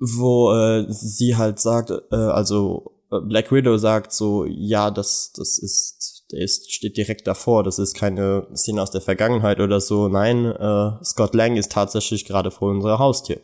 wo 0.01 0.51
äh, 0.51 0.85
sie 0.89 1.37
halt 1.37 1.59
sagt, 1.59 1.91
äh, 2.11 2.15
also 2.15 2.91
äh, 3.11 3.19
Black 3.21 3.51
Widow 3.51 3.77
sagt 3.77 4.11
so, 4.11 4.45
ja, 4.45 4.89
das, 4.89 5.31
das 5.35 5.59
ist, 5.59 6.25
der 6.31 6.39
ist, 6.41 6.71
steht 6.71 6.97
direkt 6.97 7.27
davor, 7.27 7.63
das 7.63 7.77
ist 7.77 7.93
keine 7.93 8.47
Szene 8.55 8.81
aus 8.81 8.89
der 8.89 9.01
Vergangenheit 9.01 9.59
oder 9.59 9.79
so, 9.79 10.07
nein, 10.07 10.45
äh, 10.45 11.03
Scott 11.03 11.35
Lang 11.35 11.55
ist 11.55 11.71
tatsächlich 11.71 12.25
gerade 12.25 12.49
vor 12.49 12.71
unserer 12.71 12.97
Haustür. 12.97 13.37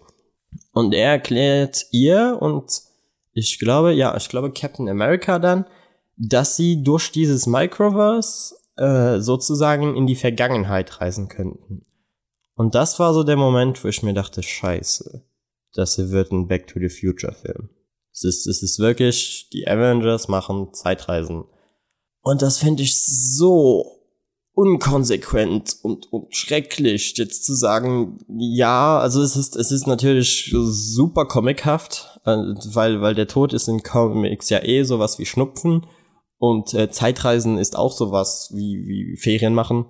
Und 0.73 0.95
er 0.95 1.11
erklärt 1.11 1.85
ihr 1.91 2.39
und 2.41 2.81
ich 3.33 3.59
glaube, 3.59 3.93
ja, 3.93 4.17
ich 4.17 4.27
glaube 4.27 4.51
Captain 4.51 4.89
America 4.89 5.37
dann, 5.37 5.65
dass 6.17 6.55
sie 6.55 6.81
durch 6.81 7.11
dieses 7.11 7.45
Microverse 7.45 8.55
äh, 8.77 9.19
sozusagen 9.19 9.95
in 9.95 10.07
die 10.07 10.15
Vergangenheit 10.15 11.01
reisen 11.01 11.27
könnten. 11.27 11.83
Und 12.55 12.73
das 12.73 12.97
war 12.97 13.13
so 13.13 13.23
der 13.23 13.37
Moment, 13.37 13.83
wo 13.83 13.87
ich 13.87 14.01
mir 14.01 14.15
dachte, 14.15 14.41
scheiße, 14.41 15.23
das 15.77 15.98
wird 15.98 16.31
ein 16.31 16.48
Back 16.48 16.67
to 16.67 16.79
the 16.79 16.89
Future 16.89 17.34
Film. 17.34 17.69
Es 18.12 18.24
ist, 18.24 18.48
es 18.48 18.63
ist 18.63 18.79
wirklich, 18.79 19.50
die 19.53 19.67
Avengers 19.67 20.27
machen 20.27 20.74
Zeitreisen. 20.74 21.43
Und 22.22 22.41
das 22.41 22.57
finde 22.57 22.84
ich 22.84 23.00
so 23.00 23.98
unkonsequent 24.53 25.77
und, 25.84 26.12
und 26.12 26.36
schrecklich, 26.36 27.13
jetzt 27.15 27.46
zu 27.46 27.53
sagen, 27.53 28.17
ja, 28.27 28.98
also 28.98 29.22
es 29.22 29.36
ist, 29.36 29.55
es 29.55 29.72
ist 29.72 29.86
natürlich 29.86 30.51
super 30.51 31.25
comichaft, 31.25 32.19
äh, 32.25 32.38
weil, 32.74 33.01
weil 33.01 33.13
der 33.13 33.27
Tod 33.27 33.53
ist 33.53 33.67
in 33.67 33.84
Comics 33.84 34.50
ja 34.50 34.63
eh 34.63 34.81
sowas 34.81 35.19
wie 35.19 35.27
Schnupfen 35.27 35.86
und 36.39 36.74
äh, 36.74 36.89
Zeitreisen 36.89 37.60
ist 37.60 37.75
auch 37.75 37.91
sowas 37.91 38.50
wie, 38.51 38.88
wie 38.88 39.15
Ferien 39.17 39.53
machen. 39.53 39.86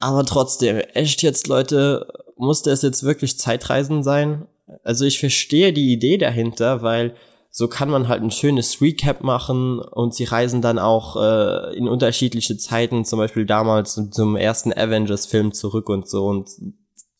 Aber 0.00 0.26
trotzdem, 0.26 0.76
echt 0.92 1.22
jetzt, 1.22 1.48
Leute, 1.48 2.06
musste 2.36 2.70
es 2.70 2.82
jetzt 2.82 3.04
wirklich 3.04 3.38
Zeitreisen 3.38 4.02
sein? 4.02 4.46
Also 4.82 5.04
ich 5.04 5.18
verstehe 5.18 5.72
die 5.72 5.92
Idee 5.92 6.18
dahinter, 6.18 6.82
weil 6.82 7.14
so 7.50 7.68
kann 7.68 7.90
man 7.90 8.08
halt 8.08 8.22
ein 8.22 8.30
schönes 8.30 8.80
Recap 8.80 9.22
machen 9.22 9.80
und 9.80 10.14
sie 10.14 10.24
reisen 10.24 10.62
dann 10.62 10.78
auch 10.78 11.16
äh, 11.16 11.76
in 11.76 11.88
unterschiedliche 11.88 12.56
Zeiten, 12.56 13.04
zum 13.04 13.18
Beispiel 13.18 13.46
damals 13.46 14.00
zum 14.10 14.36
ersten 14.36 14.72
Avengers-Film 14.72 15.52
zurück 15.52 15.88
und 15.88 16.08
so 16.08 16.26
und 16.26 16.48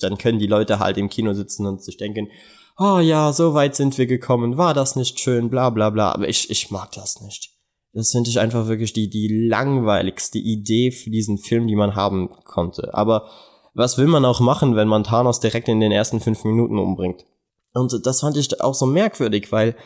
dann 0.01 0.19
können 0.19 0.39
die 0.39 0.47
Leute 0.47 0.79
halt 0.79 0.97
im 0.99 1.09
Kino 1.09 1.33
sitzen 1.33 1.67
und 1.67 1.83
sich 1.83 1.97
denken, 1.97 2.29
oh 2.79 2.99
ja, 2.99 3.33
so 3.33 3.55
weit 3.55 3.75
sind 3.75 3.99
wir 3.99 4.07
gekommen, 4.07 4.57
war 4.57 4.75
das 4.75 4.97
nicht 4.97 5.19
schön, 5.19 5.51
bla 5.51 5.71
bla 5.71 5.91
bla, 5.91 6.13
aber 6.13 6.29
ich, 6.29 6.51
ich 6.51 6.71
mag 6.71 6.93
das 6.93 7.21
nicht. 7.21 7.51
Das 7.93 8.13
finde 8.13 8.31
ich 8.31 8.39
einfach 8.39 8.69
wirklich 8.69 8.93
die, 8.93 9.09
die 9.11 9.49
langweiligste 9.49 10.39
Idee 10.39 10.93
für 10.93 11.11
diesen 11.11 11.39
Film, 11.39 11.67
die 11.67 11.75
man 11.75 11.97
haben 11.97 12.29
konnte. 12.45 12.95
Aber 12.95 13.29
was 13.75 13.99
will 13.99 14.07
man 14.07 14.25
auch 14.25 14.41
machen, 14.41 14.77
wenn 14.77 14.89
man 14.89 15.05
Thanos 15.05 15.41
direkt 15.41 15.69
in 15.69 15.81
den 15.81 15.91
ersten 15.91 16.21
fünf 16.21 16.45
Minuten 16.45 16.79
umbringt? 16.79 17.25
Und 17.75 18.07
das 18.07 18.21
fand 18.21 18.37
ich 18.37 18.61
auch 18.61 18.75
so 18.75 18.87
merkwürdig, 18.87 19.53
weil 19.53 19.77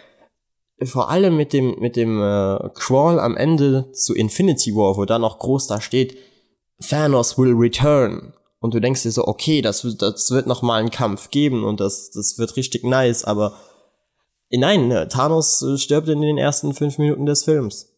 vor 0.85 1.11
allem 1.11 1.37
mit 1.37 1.53
dem, 1.53 1.79
mit 1.79 1.97
dem 1.97 2.21
äh, 2.21 2.71
Crawl 2.75 3.21
am 3.21 3.37
Ende 3.37 3.93
zu 3.93 4.15
Infinity 4.15 4.75
War, 4.75 4.97
wo 4.97 5.05
da 5.05 5.19
noch 5.19 5.39
groß 5.39 5.67
da 5.67 5.81
steht, 5.81 6.17
Thanos 6.81 7.39
will 7.39 7.55
return. 7.55 8.35
Und 8.61 8.75
du 8.75 8.81
denkst 8.81 9.03
dir 9.03 9.11
so, 9.11 9.27
okay, 9.27 9.61
das, 9.61 9.87
das 9.99 10.31
wird 10.31 10.47
noch 10.47 10.63
mal 10.63 10.79
einen 10.79 10.91
Kampf 10.91 11.31
geben 11.31 11.65
und 11.65 11.81
das, 11.81 12.11
das 12.11 12.39
wird 12.39 12.57
richtig 12.57 12.85
nice, 12.85 13.25
aber 13.25 13.57
nein, 14.51 14.89
ne, 14.89 15.09
Thanos 15.09 15.63
äh, 15.63 15.79
stirbt 15.79 16.09
in 16.09 16.21
den 16.21 16.39
ersten 16.39 16.75
fünf 16.75 16.99
Minuten 16.99 17.27
des 17.27 17.45
Films. 17.45 17.89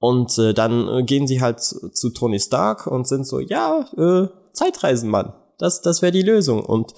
Und 0.00 0.38
äh, 0.38 0.54
dann 0.54 0.88
äh, 0.88 1.02
gehen 1.02 1.26
sie 1.26 1.40
halt 1.40 1.60
zu, 1.60 1.88
zu, 1.90 2.10
Tony 2.10 2.38
Stark 2.38 2.86
und 2.86 3.08
sind 3.08 3.26
so, 3.26 3.40
ja, 3.40 3.86
äh, 3.96 4.28
Zeitreisen, 4.52 5.10
Mann. 5.10 5.32
Das, 5.58 5.82
das 5.82 6.02
wäre 6.02 6.12
die 6.12 6.22
Lösung. 6.22 6.64
Und 6.64 6.94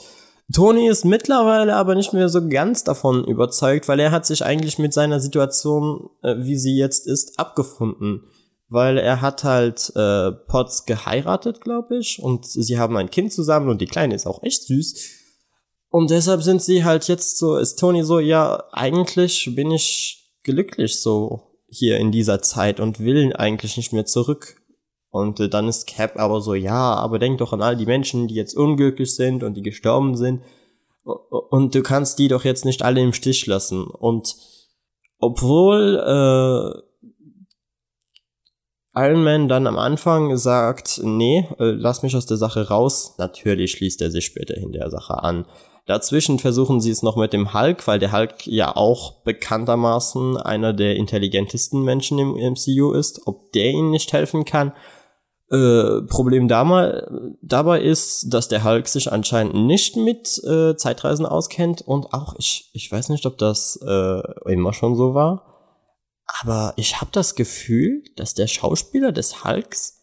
Tony 0.53 0.89
ist 0.89 1.05
mittlerweile 1.05 1.77
aber 1.77 1.95
nicht 1.95 2.13
mehr 2.13 2.29
so 2.29 2.49
ganz 2.49 2.85
davon 2.85 3.25
überzeugt, 3.25 3.89
weil 3.89 4.01
er 4.01 4.11
hat 4.11 4.27
sich 4.27 4.45
eigentlich 4.45 4.79
mit 4.79 4.93
seiner 4.93 5.21
Situation, 5.21 6.11
äh, 6.23 6.37
wie 6.39 6.57
sie 6.57 6.77
jetzt 6.77 7.07
ist, 7.07 7.39
abgefunden. 7.39 8.25
Weil 8.69 8.99
er 8.99 9.21
hat 9.21 9.45
halt 9.45 9.93
äh, 9.97 10.31
Potts 10.31 10.87
geheiratet, 10.87 11.61
glaube 11.61 11.99
ich, 11.99 12.23
und 12.23 12.47
sie 12.47 12.79
haben 12.79 12.97
ein 12.97 13.11
Kind 13.11 13.33
zusammen 13.33 13.69
und 13.69 13.81
die 13.81 13.87
Kleine 13.87 14.15
ist 14.15 14.27
auch 14.27 14.43
echt 14.43 14.63
süß. 14.65 14.95
Und 15.89 16.11
deshalb 16.11 16.43
sind 16.43 16.63
sie 16.63 16.85
halt 16.85 17.09
jetzt 17.09 17.39
so, 17.39 17.57
ist 17.57 17.81
Tony 17.81 18.05
so, 18.05 18.21
ja, 18.21 18.65
eigentlich 18.71 19.53
bin 19.57 19.73
ich 19.73 20.33
glücklich 20.45 21.01
so 21.01 21.51
hier 21.69 21.99
in 21.99 22.13
dieser 22.13 22.43
Zeit 22.43 22.79
und 22.79 23.01
will 23.01 23.35
eigentlich 23.35 23.77
nicht 23.77 23.93
mehr 23.93 24.07
zurück. 24.07 24.60
Und 25.11 25.41
äh, 25.41 25.49
dann 25.49 25.69
ist 25.69 25.87
Cap 25.87 26.19
aber 26.19 26.41
so, 26.41 26.55
ja, 26.55 26.95
aber 26.95 27.19
denk 27.19 27.39
doch 27.39 27.53
an 27.53 27.63
all 27.63 27.77
die 27.77 27.87
Menschen, 27.87 28.29
die 28.29 28.35
jetzt 28.35 28.55
unglücklich 28.55 29.15
sind 29.15 29.43
und 29.43 29.55
die 29.55 29.63
gestorben 29.63 30.17
sind. 30.17 30.43
Und 31.05 31.75
du 31.75 31.83
kannst 31.83 32.19
die 32.19 32.29
doch 32.29 32.45
jetzt 32.45 32.65
nicht 32.65 32.83
alle 32.83 33.01
im 33.01 33.13
Stich 33.13 33.47
lassen. 33.47 33.85
Und 33.85 34.37
obwohl 35.19 35.97
äh, 35.97 36.91
Iron 38.95 39.23
Man 39.23 39.49
dann 39.49 39.67
am 39.67 39.79
Anfang 39.79 40.37
sagt, 40.37 41.01
nee, 41.03 41.47
äh, 41.59 41.71
lass 41.71 42.03
mich 42.03 42.17
aus 42.17 42.27
der 42.27 42.37
Sache 42.37 42.69
raus, 42.69 43.15
natürlich 43.19 43.73
schließt 43.73 44.03
er 44.03 44.11
sich 44.11 44.25
später 44.25 44.57
in 44.57 44.73
der 44.73 44.91
Sache 44.91 45.23
an. 45.23 45.47
Dazwischen 45.87 46.39
versuchen 46.39 46.81
sie 46.81 46.91
es 46.91 47.03
noch 47.03 47.17
mit 47.17 47.33
dem 47.33 47.55
Hulk, 47.55 47.87
weil 47.87 47.99
der 47.99 48.13
Hulk 48.13 48.47
ja 48.47 48.77
auch 48.77 49.23
bekanntermaßen 49.23 50.37
einer 50.37 50.73
der 50.73 50.97
intelligentesten 50.97 51.83
Menschen 51.83 52.19
im 52.19 52.35
MCU 52.35 52.93
ist, 52.93 53.27
ob 53.27 53.53
der 53.53 53.71
ihnen 53.71 53.91
nicht 53.91 54.13
helfen 54.13 54.45
kann. 54.45 54.73
Äh, 55.53 56.03
Problem 56.03 56.47
dabei 56.47 57.81
ist, 57.81 58.33
dass 58.33 58.47
der 58.47 58.63
Hulk 58.63 58.87
sich 58.87 59.11
anscheinend 59.11 59.55
nicht 59.55 59.97
mit 59.97 60.41
äh, 60.45 60.77
Zeitreisen 60.77 61.27
auskennt 61.27 61.83
und 61.83 62.15
auch 62.15 62.37
ich, 62.39 62.71
ich 62.73 62.91
weiß 62.91 63.09
nicht, 63.09 63.27
ob 63.27 63.37
das 63.37 63.77
äh, 63.85 64.23
immer 64.53 64.73
schon 64.73 64.95
so 64.95 65.13
war, 65.15 65.51
aber 66.41 66.73
ich 66.77 67.01
habe 67.01 67.11
das 67.13 67.35
Gefühl, 67.35 68.05
dass 68.15 68.35
der 68.35 68.47
Schauspieler 68.47 69.11
des 69.11 69.45
Hulks 69.45 70.01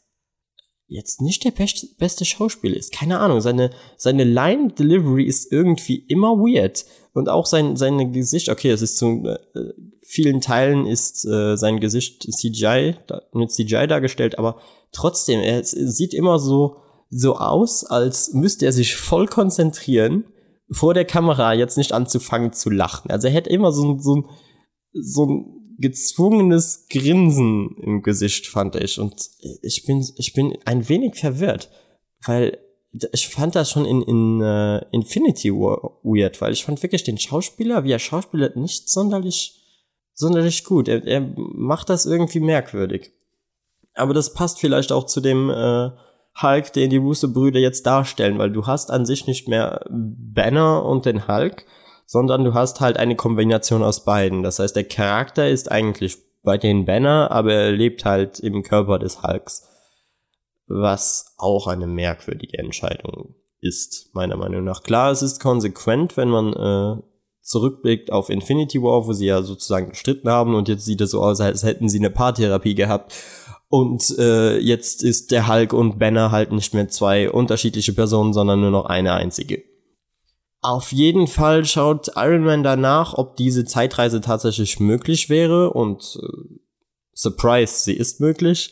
jetzt 0.87 1.21
nicht 1.21 1.43
der 1.43 1.51
beste 1.51 2.25
Schauspieler 2.25 2.75
ist. 2.75 2.93
Keine 2.93 3.19
Ahnung, 3.19 3.41
seine, 3.41 3.71
seine 3.97 4.23
Line 4.23 4.73
Delivery 4.73 5.23
ist 5.23 5.51
irgendwie 5.51 5.97
immer 6.07 6.37
weird. 6.37 6.85
Und 7.13 7.29
auch 7.29 7.45
sein, 7.45 7.75
seine 7.75 8.09
Gesicht, 8.11 8.49
okay, 8.49 8.69
es 8.69 8.81
ist 8.81 8.97
zu 8.97 9.23
äh, 9.25 9.73
vielen 10.07 10.39
Teilen 10.39 10.85
ist 10.85 11.25
äh, 11.25 11.57
sein 11.57 11.79
Gesicht 11.79 12.23
CGI, 12.23 12.95
mit 13.33 13.51
CGI 13.51 13.87
dargestellt, 13.87 14.39
aber 14.39 14.59
trotzdem, 14.91 15.41
er 15.41 15.63
sieht 15.63 16.13
immer 16.13 16.39
so, 16.39 16.77
so 17.09 17.35
aus, 17.35 17.83
als 17.83 18.33
müsste 18.33 18.65
er 18.65 18.71
sich 18.71 18.95
voll 18.95 19.27
konzentrieren, 19.27 20.25
vor 20.71 20.93
der 20.93 21.05
Kamera 21.05 21.53
jetzt 21.53 21.77
nicht 21.77 21.91
anzufangen 21.91 22.53
zu 22.53 22.69
lachen. 22.69 23.11
Also 23.11 23.27
er 23.27 23.33
hätte 23.33 23.49
immer 23.49 23.71
so, 23.71 23.97
so, 23.99 24.23
so 24.93 25.25
ein 25.25 25.75
gezwungenes 25.77 26.87
Grinsen 26.89 27.75
im 27.81 28.01
Gesicht, 28.01 28.47
fand 28.47 28.75
ich. 28.75 28.99
Und 28.99 29.29
ich 29.61 29.85
bin, 29.85 30.05
ich 30.17 30.33
bin 30.33 30.57
ein 30.65 30.87
wenig 30.89 31.15
verwirrt, 31.15 31.69
weil 32.25 32.57
ich 33.11 33.27
fand 33.27 33.55
das 33.55 33.71
schon 33.71 33.85
in, 33.85 34.01
in 34.01 34.41
uh, 34.41 34.79
Infinity 34.91 35.51
War 35.51 35.99
weird, 36.03 36.39
weil 36.41 36.53
ich 36.53 36.63
fand 36.63 36.81
wirklich 36.81 37.03
den 37.03 37.17
Schauspieler, 37.17 37.83
wie 37.83 37.91
er 37.91 37.99
Schauspieler, 37.99 38.51
nicht 38.55 38.89
sonderlich, 38.89 39.66
sonderlich 40.17 40.63
gut. 40.63 40.87
Er, 40.87 41.05
er 41.05 41.21
macht 41.37 41.89
das 41.89 42.05
irgendwie 42.05 42.39
merkwürdig. 42.39 43.11
Aber 43.93 44.13
das 44.13 44.33
passt 44.33 44.59
vielleicht 44.59 44.91
auch 44.91 45.05
zu 45.05 45.21
dem 45.21 45.49
äh, 45.49 45.91
Hulk, 46.41 46.73
den 46.73 46.89
die 46.89 46.97
Russo-Brüder 46.97 47.59
jetzt 47.59 47.85
darstellen, 47.85 48.37
weil 48.37 48.51
du 48.51 48.67
hast 48.67 48.91
an 48.91 49.05
sich 49.05 49.27
nicht 49.27 49.47
mehr 49.47 49.85
Banner 49.89 50.83
und 50.85 51.05
den 51.05 51.27
Hulk, 51.27 51.65
sondern 52.05 52.43
du 52.43 52.53
hast 52.53 52.79
halt 52.79 52.97
eine 52.97 53.15
Kombination 53.15 53.83
aus 53.83 54.03
beiden. 54.03 54.43
Das 54.43 54.59
heißt, 54.59 54.75
der 54.75 54.87
Charakter 54.87 55.47
ist 55.47 55.71
eigentlich 55.71 56.17
bei 56.43 56.57
den 56.57 56.85
Banner, 56.85 57.31
aber 57.31 57.53
er 57.53 57.71
lebt 57.71 58.05
halt 58.05 58.39
im 58.39 58.63
Körper 58.63 58.99
des 58.99 59.23
Hulks. 59.23 59.67
Was 60.67 61.33
auch 61.37 61.67
eine 61.67 61.87
merkwürdige 61.87 62.57
Entscheidung 62.57 63.35
ist, 63.59 64.13
meiner 64.13 64.37
Meinung 64.37 64.63
nach. 64.63 64.83
Klar, 64.83 65.11
es 65.11 65.21
ist 65.21 65.41
konsequent, 65.41 66.17
wenn 66.17 66.29
man 66.29 66.53
äh, 66.53 67.01
zurückblickt 67.47 68.11
auf 68.11 68.29
Infinity 68.29 68.81
War, 68.81 69.07
wo 69.07 69.13
sie 69.13 69.27
ja 69.27 69.41
sozusagen 69.41 69.89
gestritten 69.89 70.29
haben 70.29 70.53
und 70.53 70.67
jetzt 70.67 70.85
sieht 70.85 70.99
es 70.99 71.11
so 71.11 71.21
aus, 71.21 71.39
als 71.39 71.63
hätten 71.63 71.87
sie 71.87 71.99
eine 71.99 72.09
Paartherapie 72.09 72.75
gehabt. 72.75 73.13
Und 73.69 74.17
äh, 74.17 74.57
jetzt 74.57 75.03
ist 75.03 75.31
der 75.31 75.47
Hulk 75.47 75.73
und 75.73 75.97
Banner 75.97 76.31
halt 76.31 76.51
nicht 76.51 76.73
mehr 76.73 76.89
zwei 76.89 77.29
unterschiedliche 77.31 77.93
Personen, 77.93 78.33
sondern 78.33 78.61
nur 78.61 78.71
noch 78.71 78.85
eine 78.85 79.13
einzige. 79.13 79.63
Auf 80.61 80.91
jeden 80.91 81.27
Fall 81.27 81.65
schaut 81.65 82.11
Iron 82.15 82.43
Man 82.43 82.63
danach, 82.63 83.13
ob 83.13 83.37
diese 83.37 83.63
Zeitreise 83.65 84.21
tatsächlich 84.21 84.79
möglich 84.79 85.29
wäre 85.29 85.71
und 85.71 86.19
äh, 86.21 86.57
Surprise, 87.13 87.83
sie 87.83 87.93
ist 87.93 88.19
möglich. 88.19 88.71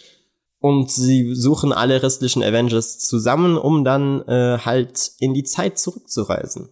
Und 0.59 0.89
sie 0.89 1.35
suchen 1.35 1.71
alle 1.71 2.01
restlichen 2.01 2.43
Avengers 2.43 2.99
zusammen, 2.99 3.57
um 3.57 3.83
dann 3.83 4.21
äh, 4.27 4.57
halt 4.59 5.11
in 5.19 5.33
die 5.33 5.43
Zeit 5.43 5.77
zurückzureisen. 5.77 6.69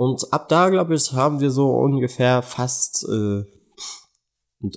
Und 0.00 0.32
ab 0.32 0.48
da, 0.48 0.70
glaube 0.70 0.94
ich, 0.94 1.12
haben 1.12 1.40
wir 1.40 1.50
so 1.50 1.72
ungefähr 1.72 2.40
fast 2.40 3.06
äh, 3.06 3.42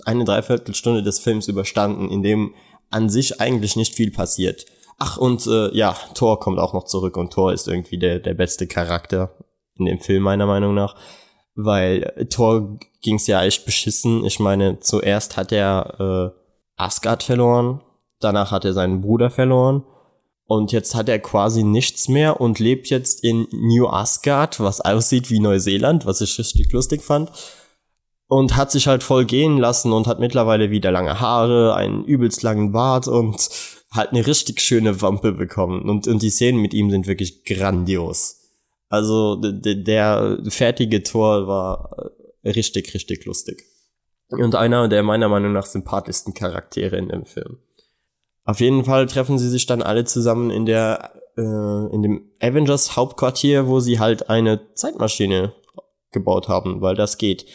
eine 0.04 0.26
Dreiviertelstunde 0.26 1.02
des 1.02 1.20
Films 1.20 1.48
überstanden, 1.48 2.10
in 2.10 2.24
dem 2.24 2.56
an 2.90 3.10
sich 3.10 3.40
eigentlich 3.40 3.78
nicht 3.78 3.96
viel 3.96 4.12
passiert. 4.12 4.66
Ach, 5.00 5.16
und 5.16 5.48
äh, 5.48 5.74
ja, 5.74 5.96
Thor 6.14 6.42
kommt 6.42 6.60
auch 6.60 6.74
noch 6.74 6.84
zurück 6.84 7.16
und 7.16 7.32
Thor 7.32 7.54
ist 7.54 7.70
irgendwie 7.70 7.98
der, 7.98 8.20
der 8.20 8.34
beste 8.34 8.68
Charakter 8.68 9.34
in 9.78 9.86
dem 9.86 10.00
Film, 10.02 10.24
meiner 10.24 10.46
Meinung 10.46 10.74
nach. 10.74 10.98
Weil 11.56 12.28
Thor 12.30 12.78
ging's 13.02 13.26
ja 13.26 13.46
echt 13.46 13.64
beschissen. 13.64 14.26
Ich 14.26 14.42
meine, 14.42 14.82
zuerst 14.82 15.38
hat 15.38 15.54
er 15.54 16.34
äh, 16.36 16.38
Asgard 16.76 17.24
verloren, 17.24 17.80
danach 18.20 18.52
hat 18.52 18.66
er 18.66 18.74
seinen 18.74 19.00
Bruder 19.00 19.30
verloren 19.30 19.86
und 20.46 20.72
jetzt 20.72 20.94
hat 20.94 21.10
er 21.10 21.20
quasi 21.20 21.64
nichts 21.64 22.08
mehr 22.10 22.42
und 22.42 22.60
lebt 22.60 22.90
jetzt 22.90 23.24
in 23.24 23.48
New 23.52 23.88
Asgard, 23.88 24.60
was 24.60 24.82
aussieht 24.82 25.30
wie 25.30 25.40
Neuseeland, 25.40 26.06
was 26.06 26.22
ich 26.22 26.38
richtig 26.38 26.72
lustig 26.72 27.02
fand. 27.02 27.32
Und 28.28 28.56
hat 28.56 28.72
sich 28.72 28.88
halt 28.88 29.04
voll 29.04 29.26
gehen 29.26 29.58
lassen 29.58 29.94
und 29.94 30.08
hat 30.08 30.20
mittlerweile 30.20 30.72
wieder 30.72 30.92
lange 30.92 31.20
Haare, 31.20 31.76
einen 31.76 32.04
übelst 32.04 32.42
langen 32.42 32.72
Bart 32.72 33.08
und 33.08 33.50
halt 33.92 34.10
eine 34.10 34.26
richtig 34.26 34.60
schöne 34.60 35.02
Wampe 35.02 35.34
bekommen. 35.34 35.88
Und, 35.88 36.08
und 36.08 36.22
die 36.22 36.30
Szenen 36.30 36.62
mit 36.62 36.74
ihm 36.74 36.90
sind 36.90 37.06
wirklich 37.06 37.46
grandios. 37.46 38.40
Also 38.90 39.36
der 39.36 40.40
fertige 40.50 41.04
Tor 41.04 41.48
war 41.48 42.12
richtig, 42.44 42.94
richtig 42.94 43.26
lustig. 43.26 43.64
Und 44.30 44.56
einer 44.56 44.88
der 44.88 45.04
meiner 45.04 45.30
Meinung 45.30 45.52
nach 45.52 45.66
sympathischsten 45.66 46.34
Charaktere 46.34 46.98
in 46.98 47.10
dem 47.10 47.26
Film. 47.26 47.60
Auf 48.46 48.60
jeden 48.60 48.84
Fall 48.86 49.06
treffen 49.08 49.38
sie 49.38 49.50
sich 49.50 49.66
dann 49.66 49.82
alle 49.82 50.06
zusammen 50.06 50.50
in 50.50 50.66
der 50.66 51.12
äh, 51.38 51.42
in 51.42 52.02
dem 52.02 52.32
Avengers 52.40 52.96
Hauptquartier, 52.96 53.68
wo 53.68 53.80
sie 53.80 54.00
halt 54.00 54.30
eine 54.30 54.74
Zeitmaschine 54.74 55.54
gebaut 56.12 56.48
haben, 56.48 56.82
weil 56.82 56.96
das 56.96 57.18
geht. 57.18 57.46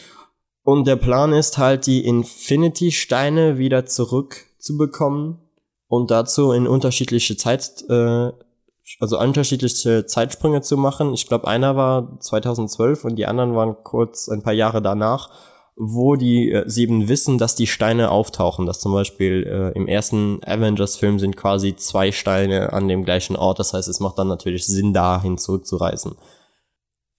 Und 0.63 0.87
der 0.87 0.97
Plan 0.97 1.33
ist 1.33 1.59
halt, 1.59 1.87
die 1.87 2.05
Infinity-Steine 2.05 3.57
wieder 3.57 3.87
zurückzubekommen 3.87 5.39
und 5.87 6.11
dazu 6.11 6.53
in 6.53 6.67
unterschiedliche 6.67 7.37
Zeit, 7.37 7.85
äh, 7.89 8.33
also 9.01 9.19
unterschiedliche 9.19 10.07
Zeitsprünge 10.07 10.61
zu 10.61 10.77
machen. 10.77 11.15
Ich 11.15 11.27
glaube, 11.27 11.49
einer 11.49 11.77
war 11.77 12.19
2012 12.21 13.05
und 13.05 13.17
die 13.17 13.27
anderen 13.27 13.55
waren 13.55 13.77
kurz 13.83 14.29
ein 14.29 14.43
paar 14.43 14.53
Jahre 14.53 14.83
danach 14.83 15.31
wo 15.79 16.17
die 16.17 16.51
äh, 16.51 16.69
sieben 16.69 17.09
wissen, 17.09 17.39
dass 17.39 17.55
die 17.55 17.69
Steine 17.69 18.11
auftauchen. 18.11 18.67
Dass 18.67 18.81
zum 18.81 18.93
Beispiel 18.93 19.47
äh, 19.47 19.77
im 19.77 19.87
ersten 19.87 20.41
Avengers-Film 20.45 21.19
sind 21.19 21.37
quasi 21.37 21.77
zwei 21.77 22.11
Steine 22.11 22.73
an 22.73 22.89
dem 22.89 23.05
gleichen 23.05 23.37
Ort. 23.37 23.59
Das 23.59 23.73
heißt, 23.73 23.89
es 23.89 24.01
macht 24.01 24.19
dann 24.19 24.29
natürlich 24.29 24.67
Sinn, 24.67 24.93
dahin 24.93 25.39
zurückzureisen. 25.39 26.17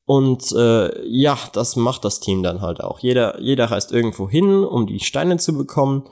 Und 0.05 0.51
äh, 0.53 1.07
ja, 1.07 1.37
das 1.53 1.75
macht 1.75 2.03
das 2.03 2.19
Team 2.19 2.43
dann 2.43 2.61
halt 2.61 2.83
auch. 2.83 2.99
Jeder, 2.99 3.39
jeder 3.39 3.65
reist 3.65 3.91
irgendwo 3.91 4.27
hin, 4.27 4.63
um 4.63 4.87
die 4.87 4.99
Steine 4.99 5.37
zu 5.37 5.53
bekommen. 5.53 6.09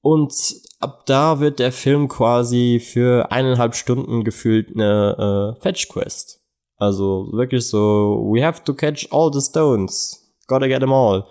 Und 0.00 0.32
ab 0.80 1.04
da 1.06 1.40
wird 1.40 1.58
der 1.58 1.72
Film 1.72 2.08
quasi 2.08 2.80
für 2.80 3.30
eineinhalb 3.30 3.74
Stunden 3.74 4.24
gefühlt 4.24 4.70
eine 4.74 5.56
äh, 5.58 5.60
Fetch-Quest. 5.60 6.40
Also 6.76 7.28
wirklich 7.32 7.66
so, 7.68 8.24
we 8.30 8.42
have 8.44 8.62
to 8.62 8.72
catch 8.72 9.08
all 9.10 9.32
the 9.32 9.40
stones. 9.40 10.32
Gotta 10.46 10.68
get 10.68 10.80
them 10.80 10.92
all. 10.92 11.26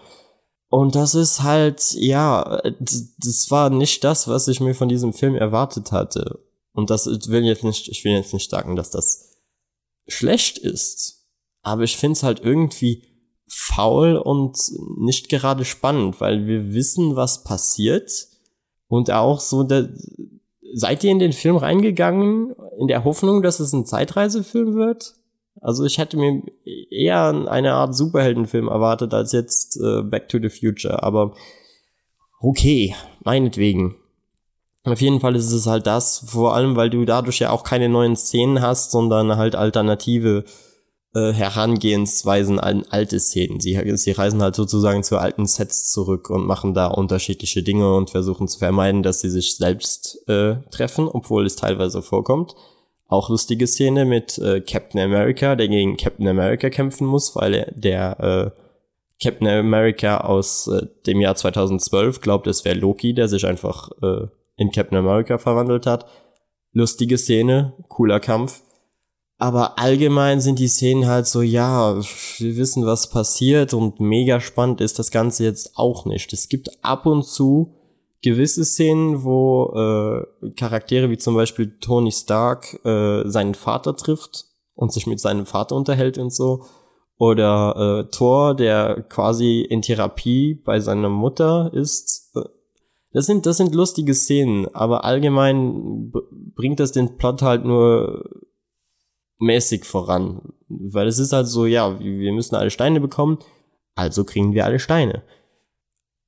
Und 0.70 0.96
das 0.96 1.16
ist 1.16 1.44
halt, 1.44 1.94
ja, 1.94 2.62
das 2.80 3.50
war 3.50 3.70
nicht 3.70 4.04
das, 4.04 4.28
was 4.28 4.48
ich 4.48 4.60
mir 4.60 4.76
von 4.76 4.90
diesem 4.90 5.14
Film 5.14 5.36
erwartet 5.36 5.92
hatte. 5.92 6.44
Und 6.74 6.90
das 6.90 7.08
will 7.08 7.46
jetzt 7.46 7.64
nicht, 7.64 7.88
ich 7.88 8.04
will 8.04 8.12
jetzt 8.12 8.34
nicht 8.34 8.52
sagen, 8.52 8.76
dass 8.76 8.92
das 8.92 9.38
schlecht 10.08 10.58
ist. 10.58 11.26
Aber 11.62 11.84
ich 11.84 11.98
finde 11.98 12.14
es 12.14 12.24
halt 12.24 12.42
irgendwie 12.42 13.04
faul 13.48 14.18
und 14.18 14.58
nicht 14.98 15.30
gerade 15.30 15.66
spannend, 15.66 16.20
weil 16.20 16.48
wir 16.48 16.74
wissen, 16.74 17.16
was 17.16 17.44
passiert. 17.44 18.28
Und 18.88 19.10
auch 19.12 19.40
so, 19.40 19.64
der, 19.64 19.90
seid 20.74 21.04
ihr 21.04 21.12
in 21.12 21.20
den 21.20 21.34
Film 21.34 21.56
reingegangen 21.56 22.54
in 22.78 22.88
der 22.88 23.04
Hoffnung, 23.04 23.42
dass 23.42 23.60
es 23.60 23.74
ein 23.74 23.86
Zeitreisefilm 23.86 24.76
wird? 24.76 25.17
Also 25.62 25.86
ich 25.86 25.98
hätte 25.98 26.18
mir 26.18 26.44
eher 26.92 27.48
eine 27.48 27.74
Art 27.74 27.96
Superheldenfilm 27.96 28.68
erwartet 28.68 29.14
als 29.14 29.32
jetzt 29.32 29.78
äh, 29.78 30.02
Back 30.04 30.30
to 30.30 30.40
the 30.42 30.50
Future. 30.50 31.04
Aber 31.04 31.34
okay, 32.40 32.96
meinetwegen. 33.24 33.96
Auf 34.84 35.02
jeden 35.02 35.20
Fall 35.20 35.36
ist 35.36 35.52
es 35.52 35.68
halt 35.68 35.86
das, 35.86 36.24
vor 36.28 36.56
allem 36.56 36.78
weil 36.78 36.90
du 36.90 37.04
dadurch 37.04 37.40
ja 37.40 37.50
auch 37.50 37.64
keine 37.64 37.90
neuen 37.90 38.16
Szenen 38.16 38.62
hast, 38.62 38.92
sondern 38.92 39.36
halt 39.36 39.56
alternative 39.56 40.46
äh, 41.14 41.34
Herangehensweisen 41.34 42.60
an 42.60 42.86
alte 42.90 43.20
Szenen. 43.20 43.60
Sie, 43.60 43.80
sie 43.98 44.12
reisen 44.12 44.42
halt 44.42 44.56
sozusagen 44.56 45.04
zu 45.04 45.18
alten 45.18 45.46
Sets 45.46 45.92
zurück 45.92 46.30
und 46.30 46.46
machen 46.46 46.74
da 46.74 46.88
unterschiedliche 46.88 47.64
Dinge 47.64 47.96
und 47.96 48.12
versuchen 48.12 48.48
zu 48.48 48.60
vermeiden, 48.60 49.04
dass 49.04 49.20
sie 49.20 49.30
sich 49.30 49.58
selbst 49.58 50.28
äh, 50.30 50.58
treffen, 50.70 51.08
obwohl 51.08 51.46
es 51.46 51.56
teilweise 51.56 52.02
vorkommt. 52.02 52.56
Auch 53.08 53.30
lustige 53.30 53.68
Szene 53.68 54.06
mit 54.06 54.38
äh, 54.38 54.62
Captain 54.62 55.00
America, 55.00 55.56
der 55.56 55.70
gegen 55.70 55.96
Captain 55.96 56.28
America 56.28 56.70
kämpfen 56.70 57.08
muss, 57.08 57.36
weil 57.36 57.54
er, 57.54 57.72
der 57.72 58.20
äh, 58.20 58.62
Captain 59.24 59.48
America 59.48 60.18
aus 60.18 60.68
äh, 60.68 60.88
dem 61.06 61.22
Jahr 61.22 61.36
2012 61.36 62.22
glaubt, 62.22 62.48
es 62.48 62.66
wäre 62.66 62.78
Loki, 62.78 63.14
der 63.14 63.28
sich 63.28 63.46
einfach 63.46 63.90
äh, 64.02 64.28
in 64.58 64.72
Captain 64.72 64.98
America 64.98 65.38
verwandelt 65.38 65.86
hat. 65.86 66.06
Lustige 66.74 67.18
Szene, 67.18 67.74
cooler 67.88 68.20
Kampf. 68.20 68.62
Aber 69.40 69.78
allgemein 69.78 70.42
sind 70.42 70.60
die 70.60 70.68
Szenen 70.68 71.08
halt 71.08 71.28
so, 71.28 71.42
ja, 71.42 71.96
wir 71.96 72.58
wissen, 72.58 72.86
was 72.86 73.10
passiert 73.10 73.74
und 73.74 74.00
mega 74.00 74.40
spannend 74.40 74.82
ist 74.82 74.98
das 74.98 75.12
Ganze 75.12 75.44
jetzt 75.44 75.78
auch 75.78 76.06
nicht. 76.06 76.34
Es 76.34 76.50
gibt 76.50 76.70
ab 76.84 77.06
und 77.06 77.24
zu 77.24 77.77
gewisse 78.22 78.66
Szenen, 78.66 79.24
wo 79.24 79.74
äh, 79.76 80.52
Charaktere 80.52 81.10
wie 81.10 81.18
zum 81.18 81.36
Beispiel 81.36 81.78
Tony 81.80 82.12
Stark 82.12 82.84
äh, 82.86 83.28
seinen 83.28 83.56
Vater 83.56 83.96
trifft 83.96 84.46
und 84.76 84.92
sich 84.92 85.08
mit 85.08 85.20
seinem 85.20 85.46
Vater 85.46 85.76
unterhält 85.76 86.18
und 86.18 86.34
so. 86.34 86.66
Oder 87.20 88.06
äh, 88.06 88.12
Thor, 88.12 88.56
der 88.56 89.04
quasi 89.10 89.62
in 89.62 89.82
Therapie 89.82 90.54
bei 90.54 90.80
seiner 90.80 91.10
Mutter 91.10 91.72
ist. 91.74 92.32
Das 93.12 93.26
sind, 93.26 93.48
das 93.48 93.58
sind 93.58 93.74
lustige 93.74 94.14
Szenen, 94.14 94.68
aber 94.76 95.04
allgemein 95.04 96.12
bringt 96.56 96.80
das 96.80 96.92
den 96.92 97.18
Plot 97.18 97.42
halt 97.42 97.66
nur 97.66 98.30
mäßig 99.40 99.86
voran. 99.86 100.54
Weil 100.68 101.08
es 101.08 101.18
ist 101.18 101.34
halt 101.34 101.48
so, 101.48 101.66
ja, 101.66 102.00
wir 102.00 102.34
müssen 102.34 102.56
alle 102.56 102.70
Steine 102.70 103.00
bekommen, 103.00 103.40
also 103.96 104.24
kriegen 104.24 104.54
wir 104.54 104.66
alle 104.66 104.80
Steine. 104.80 105.24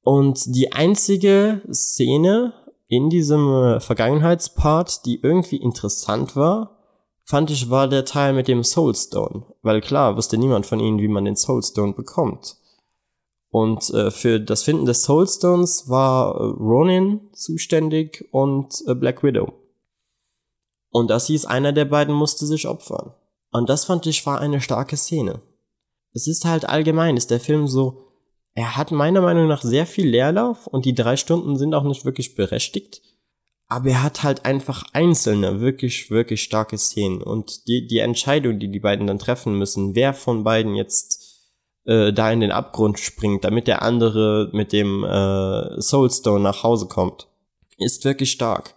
Und 0.04 0.56
die 0.56 0.72
einzige 0.72 1.62
Szene 1.72 2.54
in 2.88 3.10
diesem 3.10 3.54
äh, 3.54 3.80
Vergangenheitspart, 3.80 5.06
die 5.06 5.22
irgendwie 5.22 5.58
interessant 5.58 6.36
war, 6.36 6.78
fand 7.24 7.52
ich, 7.52 7.70
war 7.70 7.88
der 7.88 8.06
Teil 8.06 8.34
mit 8.34 8.48
dem 8.48 8.64
Soulstone. 8.64 9.44
Weil 9.62 9.82
klar, 9.82 10.18
wusste 10.18 10.38
niemand 10.38 10.66
von 10.66 10.80
ihnen, 10.80 11.00
wie 11.00 11.08
man 11.08 11.26
den 11.26 11.36
Soulstone 11.36 11.94
bekommt. 11.94 12.58
Und 13.52 13.90
äh, 13.92 14.12
für 14.12 14.40
das 14.40 14.64
Finden 14.64 14.86
des 14.86 15.04
Soulstones 15.04 15.90
war 15.90 16.36
äh, 16.36 16.44
Ronin 16.44 17.30
zuständig 17.34 18.28
und 18.32 18.84
äh, 18.88 18.96
Black 18.96 19.24
Widow. 19.24 19.54
Und 20.92 21.10
das 21.10 21.28
hieß, 21.28 21.46
einer 21.46 21.72
der 21.72 21.86
beiden 21.86 22.14
musste 22.16 22.46
sich 22.46 22.68
opfern. 22.68 23.14
Und 23.52 23.70
das 23.70 23.86
fand 23.86 24.06
ich 24.06 24.26
war 24.26 24.40
eine 24.40 24.62
starke 24.62 24.98
Szene. 24.98 25.42
Es 26.14 26.28
ist 26.28 26.46
halt 26.46 26.68
allgemein, 26.68 27.18
ist 27.18 27.32
der 27.32 27.40
Film 27.40 27.68
so, 27.68 28.09
er 28.60 28.76
hat 28.76 28.92
meiner 28.92 29.22
Meinung 29.22 29.48
nach 29.48 29.62
sehr 29.62 29.86
viel 29.86 30.10
Leerlauf 30.10 30.68
und 30.68 30.84
die 30.84 30.94
drei 30.94 31.16
Stunden 31.16 31.56
sind 31.56 31.74
auch 31.74 31.86
nicht 31.86 32.04
wirklich 32.04 32.36
berechtigt. 32.36 33.02
Aber 33.70 33.90
er 33.90 34.04
hat 34.04 34.22
halt 34.24 34.44
einfach 34.44 34.84
einzelne, 34.92 35.62
wirklich, 35.62 36.12
wirklich 36.12 36.44
starke 36.44 36.78
Szenen. 36.78 37.22
Und 37.22 37.70
die, 37.70 37.88
die 37.88 38.00
Entscheidung, 38.00 38.60
die 38.60 38.70
die 38.70 38.82
beiden 38.82 39.08
dann 39.08 39.18
treffen 39.18 39.58
müssen, 39.58 39.96
wer 39.96 40.14
von 40.14 40.44
beiden 40.44 40.76
jetzt 40.76 41.24
äh, 41.86 42.12
da 42.12 42.34
in 42.34 42.42
den 42.42 42.52
Abgrund 42.52 43.00
springt, 43.00 43.46
damit 43.46 43.68
der 43.68 43.82
andere 43.82 44.50
mit 44.52 44.74
dem 44.74 45.06
äh, 45.06 45.80
Soulstone 45.80 46.44
nach 46.44 46.62
Hause 46.62 46.88
kommt, 46.88 47.28
ist 47.78 48.04
wirklich 48.04 48.32
stark. 48.32 48.76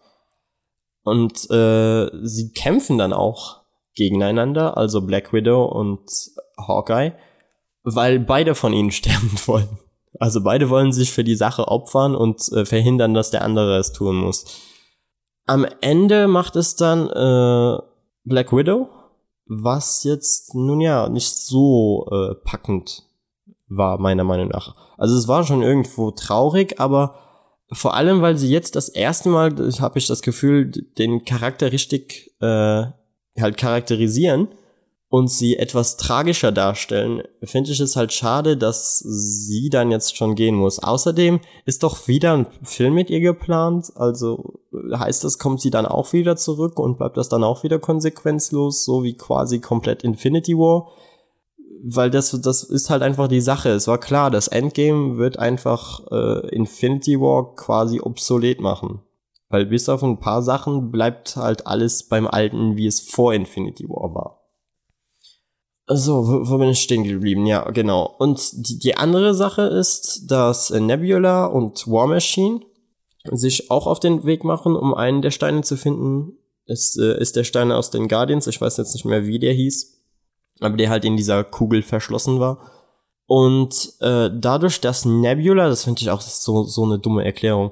Und 1.02 1.50
äh, 1.50 2.08
sie 2.22 2.52
kämpfen 2.52 2.98
dann 2.98 3.12
auch 3.12 3.62
gegeneinander, 3.96 4.76
also 4.76 5.00
Black 5.00 5.32
Widow 5.32 5.64
und 5.64 6.08
Hawkeye 6.56 7.14
weil 7.84 8.20
beide 8.20 8.54
von 8.54 8.72
ihnen 8.72 8.90
sterben 8.92 9.32
wollen. 9.46 9.78
Also 10.18 10.42
beide 10.42 10.68
wollen 10.68 10.92
sich 10.92 11.12
für 11.12 11.24
die 11.24 11.34
Sache 11.34 11.68
opfern 11.68 12.14
und 12.14 12.52
äh, 12.52 12.64
verhindern, 12.64 13.14
dass 13.14 13.30
der 13.30 13.42
andere 13.42 13.78
es 13.78 13.92
tun 13.92 14.16
muss. 14.16 14.44
Am 15.46 15.66
Ende 15.80 16.28
macht 16.28 16.54
es 16.56 16.76
dann 16.76 17.08
äh, 17.08 17.82
Black 18.24 18.52
Widow, 18.52 18.88
was 19.46 20.04
jetzt 20.04 20.54
nun 20.54 20.80
ja 20.80 21.08
nicht 21.08 21.34
so 21.34 22.06
äh, 22.12 22.34
packend 22.44 23.04
war, 23.68 23.98
meiner 23.98 24.24
Meinung 24.24 24.48
nach. 24.48 24.76
Also 24.98 25.16
es 25.16 25.26
war 25.28 25.44
schon 25.44 25.62
irgendwo 25.62 26.10
traurig, 26.10 26.78
aber 26.78 27.16
vor 27.72 27.94
allem, 27.94 28.20
weil 28.20 28.36
sie 28.36 28.50
jetzt 28.50 28.76
das 28.76 28.88
erste 28.90 29.30
Mal, 29.30 29.56
habe 29.80 29.98
ich 29.98 30.06
das 30.06 30.22
Gefühl, 30.22 30.70
den 30.70 31.24
Charakter 31.24 31.72
richtig 31.72 32.36
äh, 32.40 32.84
halt 33.40 33.56
charakterisieren 33.56 34.48
und 35.12 35.30
sie 35.30 35.58
etwas 35.58 35.98
tragischer 35.98 36.52
darstellen, 36.52 37.22
finde 37.42 37.70
ich 37.70 37.80
es 37.80 37.96
halt 37.96 38.14
schade, 38.14 38.56
dass 38.56 38.98
sie 38.98 39.68
dann 39.68 39.90
jetzt 39.90 40.16
schon 40.16 40.34
gehen 40.34 40.54
muss. 40.54 40.78
Außerdem 40.78 41.40
ist 41.66 41.82
doch 41.82 42.08
wieder 42.08 42.32
ein 42.32 42.46
Film 42.62 42.94
mit 42.94 43.10
ihr 43.10 43.20
geplant, 43.20 43.92
also 43.94 44.54
heißt 44.72 45.22
das, 45.22 45.38
kommt 45.38 45.60
sie 45.60 45.68
dann 45.68 45.84
auch 45.84 46.14
wieder 46.14 46.36
zurück 46.36 46.78
und 46.78 46.96
bleibt 46.96 47.18
das 47.18 47.28
dann 47.28 47.44
auch 47.44 47.62
wieder 47.62 47.78
konsequenzlos, 47.78 48.86
so 48.86 49.02
wie 49.02 49.14
quasi 49.14 49.60
komplett 49.60 50.02
Infinity 50.02 50.56
War? 50.56 50.88
Weil 51.84 52.08
das, 52.10 52.30
das 52.40 52.62
ist 52.62 52.88
halt 52.88 53.02
einfach 53.02 53.28
die 53.28 53.42
Sache. 53.42 53.68
Es 53.68 53.86
war 53.86 53.98
klar, 53.98 54.30
das 54.30 54.48
Endgame 54.48 55.18
wird 55.18 55.38
einfach 55.38 56.00
äh, 56.10 56.48
Infinity 56.56 57.20
War 57.20 57.54
quasi 57.54 58.00
obsolet 58.00 58.62
machen. 58.62 59.02
Weil 59.50 59.66
bis 59.66 59.90
auf 59.90 60.02
ein 60.02 60.20
paar 60.20 60.40
Sachen 60.40 60.90
bleibt 60.90 61.36
halt 61.36 61.66
alles 61.66 62.04
beim 62.04 62.26
Alten, 62.26 62.76
wie 62.76 62.86
es 62.86 63.00
vor 63.00 63.34
Infinity 63.34 63.86
War 63.90 64.14
war. 64.14 64.41
So, 65.94 66.26
wo, 66.26 66.50
wo 66.50 66.58
bin 66.58 66.68
ich 66.68 66.80
stehen 66.80 67.04
geblieben? 67.04 67.46
Ja, 67.46 67.70
genau. 67.70 68.14
Und 68.18 68.40
die, 68.52 68.78
die 68.78 68.96
andere 68.96 69.34
Sache 69.34 69.62
ist, 69.62 70.30
dass 70.30 70.70
Nebula 70.70 71.46
und 71.46 71.86
War 71.88 72.06
Machine 72.06 72.60
sich 73.30 73.70
auch 73.70 73.86
auf 73.86 74.00
den 74.00 74.24
Weg 74.24 74.44
machen, 74.44 74.76
um 74.76 74.94
einen 74.94 75.22
der 75.22 75.30
Steine 75.30 75.62
zu 75.62 75.76
finden. 75.76 76.38
Es 76.66 76.96
äh, 76.96 77.18
ist 77.20 77.36
der 77.36 77.44
Stein 77.44 77.72
aus 77.72 77.90
den 77.90 78.08
Guardians. 78.08 78.46
Ich 78.46 78.60
weiß 78.60 78.76
jetzt 78.76 78.94
nicht 78.94 79.04
mehr, 79.04 79.26
wie 79.26 79.38
der 79.38 79.52
hieß. 79.52 80.00
Aber 80.60 80.76
der 80.76 80.90
halt 80.90 81.04
in 81.04 81.16
dieser 81.16 81.44
Kugel 81.44 81.82
verschlossen 81.82 82.38
war. 82.40 82.70
Und 83.26 83.94
äh, 84.00 84.30
dadurch, 84.32 84.80
dass 84.80 85.04
Nebula, 85.04 85.68
das 85.68 85.84
finde 85.84 86.02
ich 86.02 86.10
auch 86.10 86.20
so, 86.20 86.64
so 86.64 86.84
eine 86.84 86.98
dumme 86.98 87.24
Erklärung, 87.24 87.70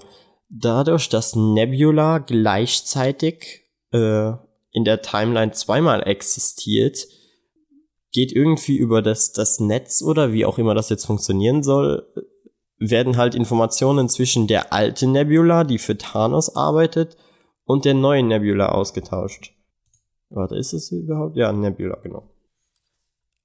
dadurch, 0.49 1.09
dass 1.09 1.37
Nebula 1.37 2.19
gleichzeitig 2.19 3.63
äh, 3.93 4.33
in 4.73 4.85
der 4.85 5.03
Timeline 5.03 5.53
zweimal 5.53 6.07
existiert, 6.07 7.07
geht 8.13 8.33
irgendwie 8.33 8.77
über 8.77 9.03
das, 9.03 9.33
das 9.33 9.61
Netz 9.61 10.03
oder 10.03 10.33
wie 10.33 10.45
auch 10.45 10.59
immer 10.59 10.75
das 10.75 10.89
jetzt 10.89 11.07
funktionieren 11.07 11.63
soll, 11.63 12.07
werden 12.79 13.17
halt 13.17 13.35
Informationen 13.35 14.09
zwischen 14.09 14.47
der 14.47 14.73
alten 14.73 15.13
Nebula, 15.13 15.65
die 15.65 15.79
für 15.79 15.97
Thanos 15.97 16.57
arbeitet, 16.57 17.17
und 17.65 17.85
der 17.85 17.95
neuen 17.95 18.27
Nebula 18.27 18.71
ausgetauscht. 18.71 19.53
Warte, 20.31 20.57
ist 20.57 20.73
es 20.73 20.91
überhaupt? 20.91 21.37
Ja, 21.37 21.53
Nebula, 21.53 21.99
genau. 22.03 22.29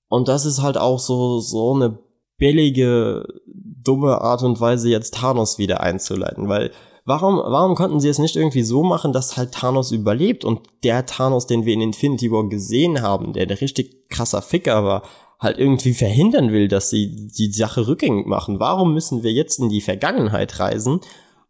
Und 0.08 0.28
das 0.28 0.45
ist 0.45 0.62
halt 0.62 0.78
auch 0.78 0.99
so, 0.99 1.39
so 1.39 1.75
eine 1.75 1.99
billige, 2.38 3.23
dumme 3.45 4.21
Art 4.21 4.41
und 4.41 4.60
Weise, 4.60 4.89
jetzt 4.89 5.15
Thanos 5.15 5.60
wieder 5.60 5.82
einzuleiten, 5.82 6.47
weil 6.47 6.71
warum, 7.05 7.37
warum 7.37 7.75
konnten 7.75 7.99
sie 7.99 8.09
es 8.09 8.19
nicht 8.19 8.35
irgendwie 8.35 8.63
so 8.63 8.83
machen, 8.83 9.13
dass 9.13 9.37
halt 9.37 9.53
Thanos 9.53 9.91
überlebt 9.91 10.43
und 10.43 10.61
der 10.83 11.05
Thanos, 11.05 11.47
den 11.47 11.65
wir 11.65 11.73
in 11.73 11.81
Infinity 11.81 12.31
War 12.31 12.49
gesehen 12.49 13.01
haben, 13.01 13.33
der 13.33 13.45
der 13.45 13.61
richtig 13.61 14.09
krasser 14.09 14.41
Ficker 14.41 14.83
war, 14.83 15.03
halt 15.39 15.57
irgendwie 15.57 15.93
verhindern 15.93 16.51
will, 16.51 16.67
dass 16.67 16.89
sie 16.89 17.27
die 17.27 17.51
Sache 17.51 17.87
rückgängig 17.87 18.25
machen. 18.25 18.59
Warum 18.59 18.93
müssen 18.93 19.23
wir 19.23 19.31
jetzt 19.31 19.59
in 19.59 19.69
die 19.69 19.81
Vergangenheit 19.81 20.59
reisen 20.59 21.01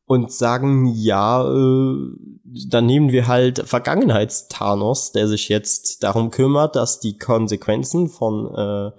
und 0.06 0.32
sagen, 0.32 0.92
ja, 0.96 1.44
äh, 1.44 1.96
dann 2.70 2.86
nehmen 2.86 3.12
wir 3.12 3.28
halt 3.28 3.60
Vergangenheits-Thanos, 3.60 5.14
der 5.14 5.28
sich 5.28 5.50
jetzt 5.50 6.04
darum 6.04 6.32
kümmert, 6.32 6.76
dass 6.76 7.00
die 7.00 7.18
Konsequenzen 7.18 8.10
von 8.10 8.54
äh, 8.54 8.92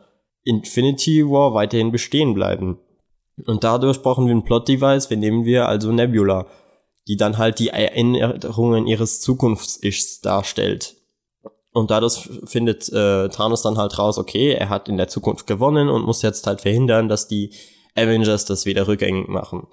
Infinity 0.45 1.25
War 1.25 1.55
weiterhin 1.55 1.93
bestehen 1.93 2.35
bleiben. 2.35 2.79
Und 3.45 3.65
dadurch 3.65 4.03
brauchen 4.03 4.27
wir 4.27 4.35
ein 4.35 4.45
Plot-Device, 4.45 5.11
wir 5.11 5.17
nehmen 5.17 5.45
wir 5.45 5.69
also 5.69 5.93
Nebula, 5.93 6.47
die 7.07 7.17
dann 7.17 7.39
halt 7.39 7.59
die 7.59 7.69
Erinnerungen 7.69 8.87
ihres 8.87 9.21
Zukunfts-Ichs 9.21 10.21
darstellt. 10.21 10.97
Und 11.73 11.91
dadurch 11.91 12.31
findet 12.45 12.91
äh, 12.91 13.29
Thanos 13.29 13.61
dann 13.61 13.77
halt 13.77 13.99
raus, 13.99 14.17
okay, 14.17 14.53
er 14.53 14.71
hat 14.71 14.89
in 14.89 14.97
der 14.97 15.09
Zukunft 15.09 15.47
gewonnen 15.47 15.91
und 15.91 16.07
muss 16.07 16.23
jetzt 16.23 16.47
halt 16.47 16.63
verhindern, 16.63 17.09
dass 17.09 17.29
die 17.29 17.53
Avengers 17.95 18.47
das 18.47 18.65
wieder 18.65 18.89
rückgängig 18.89 19.29
machen. 19.29 19.67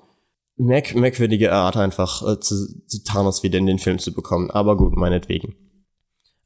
Merk 0.57 0.93
merkwürdige 0.95 1.53
Art 1.53 1.77
einfach, 1.77 2.21
äh, 2.27 2.39
zu, 2.41 2.85
zu 2.87 3.03
Thanos 3.05 3.41
wieder 3.41 3.57
in 3.57 3.65
den 3.65 3.79
Film 3.79 3.99
zu 3.99 4.13
bekommen. 4.13 4.51
Aber 4.51 4.75
gut, 4.75 4.97
meinetwegen. 4.97 5.55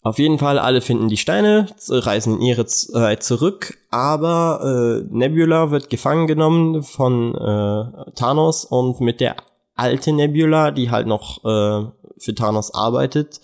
Auf 0.03 0.19
jeden 0.19 0.39
Fall, 0.39 0.59
alle 0.59 0.81
finden 0.81 1.09
die 1.09 1.17
Steine, 1.17 1.67
reisen 1.89 2.35
in 2.35 2.41
ihre 2.41 2.65
Zeit 2.65 3.23
zurück, 3.23 3.77
aber 3.89 5.03
äh, 5.03 5.07
Nebula 5.09 5.71
wird 5.71 5.89
gefangen 5.89 6.27
genommen 6.27 6.83
von 6.83 7.35
äh, 7.35 8.11
Thanos 8.15 8.63
und 8.63 9.01
mit 9.01 9.19
der 9.19 9.35
alten 9.75 10.15
Nebula, 10.15 10.71
die 10.71 10.91
halt 10.91 11.07
noch 11.07 11.43
äh, 11.43 11.89
für 12.17 12.35
Thanos 12.35 12.73
arbeitet, 12.73 13.41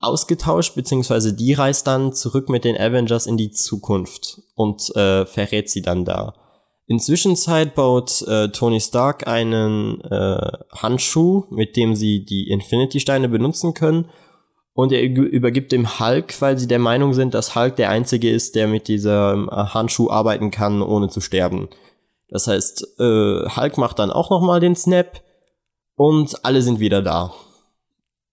ausgetauscht, 0.00 0.74
beziehungsweise 0.74 1.34
die 1.34 1.52
reist 1.52 1.86
dann 1.86 2.14
zurück 2.14 2.48
mit 2.48 2.64
den 2.64 2.76
Avengers 2.76 3.26
in 3.26 3.36
die 3.36 3.50
Zukunft 3.50 4.40
und 4.54 4.94
äh, 4.96 5.26
verrät 5.26 5.70
sie 5.70 5.82
dann 5.82 6.04
da. 6.04 6.34
Inzwischen 6.86 7.36
baut 7.76 8.22
äh, 8.22 8.48
Tony 8.48 8.80
Stark 8.80 9.28
einen 9.28 10.00
äh, 10.00 10.52
Handschuh, 10.72 11.44
mit 11.50 11.76
dem 11.76 11.94
sie 11.94 12.24
die 12.24 12.48
Infinity-Steine 12.48 13.28
benutzen 13.28 13.74
können 13.74 14.08
und 14.72 14.92
er 14.92 15.02
übergibt 15.02 15.72
dem 15.72 15.98
Hulk, 15.98 16.40
weil 16.40 16.58
sie 16.58 16.68
der 16.68 16.78
Meinung 16.78 17.12
sind, 17.12 17.34
dass 17.34 17.54
Hulk 17.54 17.76
der 17.76 17.90
Einzige 17.90 18.30
ist, 18.30 18.54
der 18.54 18.68
mit 18.68 18.88
diesem 18.88 19.48
äh, 19.48 19.52
Handschuh 19.52 20.10
arbeiten 20.10 20.50
kann, 20.50 20.82
ohne 20.82 21.08
zu 21.08 21.20
sterben. 21.20 21.68
Das 22.28 22.46
heißt, 22.46 22.98
äh, 22.98 23.48
Hulk 23.48 23.78
macht 23.78 23.98
dann 23.98 24.10
auch 24.10 24.30
nochmal 24.30 24.60
den 24.60 24.76
Snap 24.76 25.22
und 25.96 26.44
alle 26.44 26.62
sind 26.62 26.80
wieder 26.80 27.02
da. 27.02 27.34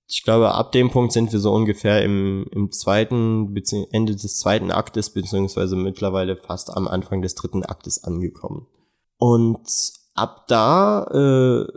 Ich 0.10 0.24
glaube, 0.24 0.54
ab 0.54 0.72
dem 0.72 0.90
Punkt 0.90 1.12
sind 1.12 1.34
wir 1.34 1.40
so 1.40 1.52
ungefähr 1.52 2.02
im, 2.02 2.46
im 2.52 2.72
zweiten, 2.72 3.54
Ende 3.92 4.16
des 4.16 4.38
zweiten 4.38 4.72
Aktes, 4.72 5.10
beziehungsweise 5.10 5.76
mittlerweile 5.76 6.38
fast 6.38 6.70
am 6.70 6.88
Anfang 6.88 7.22
des 7.22 7.36
dritten 7.36 7.64
Aktes 7.64 8.06
angekommen. 8.06 8.68
Und 9.18 9.68
ab 10.14 10.46
da 10.48 11.04
äh, 11.04 11.68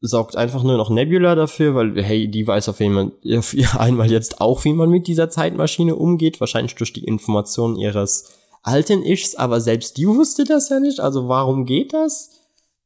sorgt 0.00 0.36
einfach 0.36 0.62
nur 0.62 0.76
noch 0.76 0.90
Nebula 0.90 1.34
dafür, 1.34 1.74
weil, 1.74 2.02
hey, 2.02 2.28
die 2.28 2.46
weiß 2.46 2.68
auf 2.68 2.80
jeden 2.80 2.94
Fall 2.94 3.78
einmal 3.78 4.10
jetzt 4.10 4.40
auch, 4.40 4.64
wie 4.64 4.72
man 4.72 4.90
mit 4.90 5.06
dieser 5.06 5.30
Zeitmaschine 5.30 5.96
umgeht, 5.96 6.40
wahrscheinlich 6.40 6.74
durch 6.76 6.92
die 6.92 7.04
Informationen 7.04 7.76
ihres 7.76 8.32
alten 8.62 9.02
Ichs, 9.02 9.34
aber 9.34 9.60
selbst 9.60 9.96
die 9.96 10.06
wusste 10.06 10.44
das 10.44 10.68
ja 10.68 10.80
nicht, 10.80 11.00
also 11.00 11.28
warum 11.28 11.64
geht 11.64 11.92
das? 11.92 12.30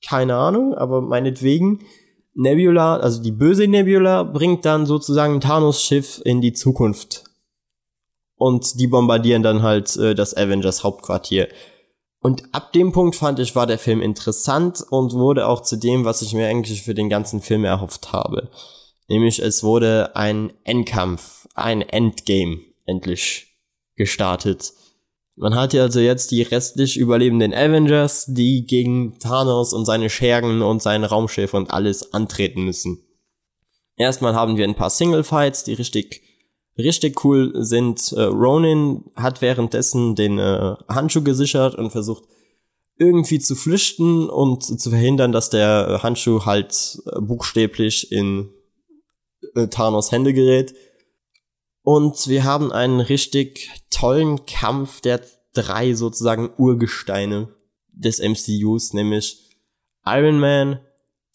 Keine 0.06 0.36
Ahnung, 0.36 0.74
aber 0.74 1.00
meinetwegen, 1.00 1.80
Nebula, 2.34 2.96
also 2.96 3.22
die 3.22 3.32
böse 3.32 3.68
Nebula, 3.68 4.22
bringt 4.22 4.64
dann 4.64 4.86
sozusagen 4.86 5.40
Thanos 5.40 5.82
Schiff 5.82 6.20
in 6.24 6.40
die 6.40 6.52
Zukunft. 6.52 7.24
Und 8.36 8.80
die 8.80 8.88
bombardieren 8.88 9.42
dann 9.42 9.62
halt 9.62 9.96
äh, 9.96 10.14
das 10.14 10.36
Avengers 10.36 10.82
Hauptquartier. 10.82 11.48
Und 12.22 12.54
ab 12.54 12.72
dem 12.72 12.92
Punkt 12.92 13.16
fand 13.16 13.40
ich, 13.40 13.56
war 13.56 13.66
der 13.66 13.80
Film 13.80 14.00
interessant 14.00 14.80
und 14.90 15.12
wurde 15.12 15.48
auch 15.48 15.62
zu 15.62 15.76
dem, 15.76 16.04
was 16.04 16.22
ich 16.22 16.34
mir 16.34 16.46
eigentlich 16.46 16.82
für 16.82 16.94
den 16.94 17.08
ganzen 17.08 17.40
Film 17.40 17.64
erhofft 17.64 18.12
habe. 18.12 18.48
Nämlich 19.08 19.40
es 19.40 19.64
wurde 19.64 20.14
ein 20.14 20.52
Endkampf, 20.62 21.48
ein 21.54 21.82
Endgame 21.82 22.60
endlich 22.86 23.58
gestartet. 23.96 24.72
Man 25.34 25.56
hatte 25.56 25.82
also 25.82 25.98
jetzt 25.98 26.30
die 26.30 26.42
restlich 26.42 26.96
überlebenden 26.96 27.52
Avengers, 27.52 28.26
die 28.28 28.66
gegen 28.66 29.18
Thanos 29.18 29.72
und 29.72 29.84
seine 29.84 30.08
Schergen 30.08 30.62
und 30.62 30.80
sein 30.80 31.02
Raumschiff 31.02 31.54
und 31.54 31.72
alles 31.72 32.14
antreten 32.14 32.62
müssen. 32.64 33.02
Erstmal 33.96 34.34
haben 34.34 34.56
wir 34.56 34.64
ein 34.64 34.76
paar 34.76 34.90
Single 34.90 35.24
Fights, 35.24 35.64
die 35.64 35.74
richtig 35.74 36.22
richtig 36.78 37.24
cool 37.24 37.52
sind. 37.54 38.12
Äh, 38.12 38.22
Ronin 38.22 39.04
hat 39.14 39.42
währenddessen 39.42 40.14
den 40.14 40.38
äh, 40.38 40.74
Handschuh 40.88 41.22
gesichert 41.22 41.74
und 41.74 41.90
versucht 41.90 42.24
irgendwie 42.98 43.38
zu 43.38 43.54
flüchten 43.54 44.28
und 44.28 44.62
zu 44.62 44.90
verhindern, 44.90 45.32
dass 45.32 45.50
der 45.50 46.00
Handschuh 46.02 46.44
halt 46.44 47.02
äh, 47.06 47.20
buchstäblich 47.20 48.12
in 48.12 48.50
äh, 49.54 49.66
Thanos 49.68 50.12
Hände 50.12 50.32
gerät. 50.32 50.74
Und 51.82 52.28
wir 52.28 52.44
haben 52.44 52.72
einen 52.72 53.00
richtig 53.00 53.70
tollen 53.90 54.46
Kampf 54.46 55.00
der 55.00 55.20
drei 55.52 55.94
sozusagen 55.94 56.50
Urgesteine 56.56 57.48
des 57.88 58.20
MCUs, 58.20 58.92
nämlich 58.94 59.50
Iron 60.04 60.38
Man, 60.38 60.80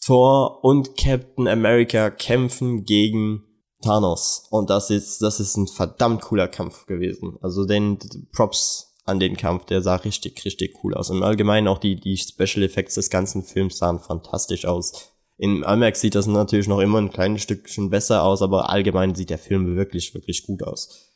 Thor 0.04 0.64
und 0.64 0.96
Captain 0.96 1.46
America 1.46 2.10
kämpfen 2.10 2.84
gegen 2.84 3.44
Thanos. 3.82 4.46
Und 4.50 4.70
das 4.70 4.90
ist, 4.90 5.22
das 5.22 5.40
ist 5.40 5.56
ein 5.56 5.68
verdammt 5.68 6.22
cooler 6.22 6.48
Kampf 6.48 6.86
gewesen. 6.86 7.38
Also 7.40 7.64
den 7.64 7.98
Props 8.32 8.94
an 9.04 9.20
den 9.20 9.36
Kampf, 9.36 9.64
der 9.64 9.80
sah 9.80 9.96
richtig, 9.96 10.44
richtig 10.44 10.76
cool 10.82 10.94
aus. 10.94 11.10
Im 11.10 11.22
Allgemeinen 11.22 11.68
auch 11.68 11.78
die, 11.78 11.96
die 11.96 12.16
Special 12.16 12.62
Effects 12.62 12.94
des 12.94 13.08
ganzen 13.08 13.42
Films 13.42 13.78
sahen 13.78 14.00
fantastisch 14.00 14.66
aus. 14.66 15.12
In 15.38 15.62
IMAX 15.62 16.00
sieht 16.00 16.14
das 16.14 16.26
natürlich 16.26 16.66
noch 16.66 16.80
immer 16.80 16.98
ein 16.98 17.10
kleines 17.10 17.42
Stückchen 17.42 17.90
besser 17.90 18.24
aus, 18.24 18.42
aber 18.42 18.70
allgemein 18.70 19.14
sieht 19.14 19.30
der 19.30 19.38
Film 19.38 19.76
wirklich, 19.76 20.12
wirklich 20.12 20.44
gut 20.44 20.62
aus. 20.62 21.14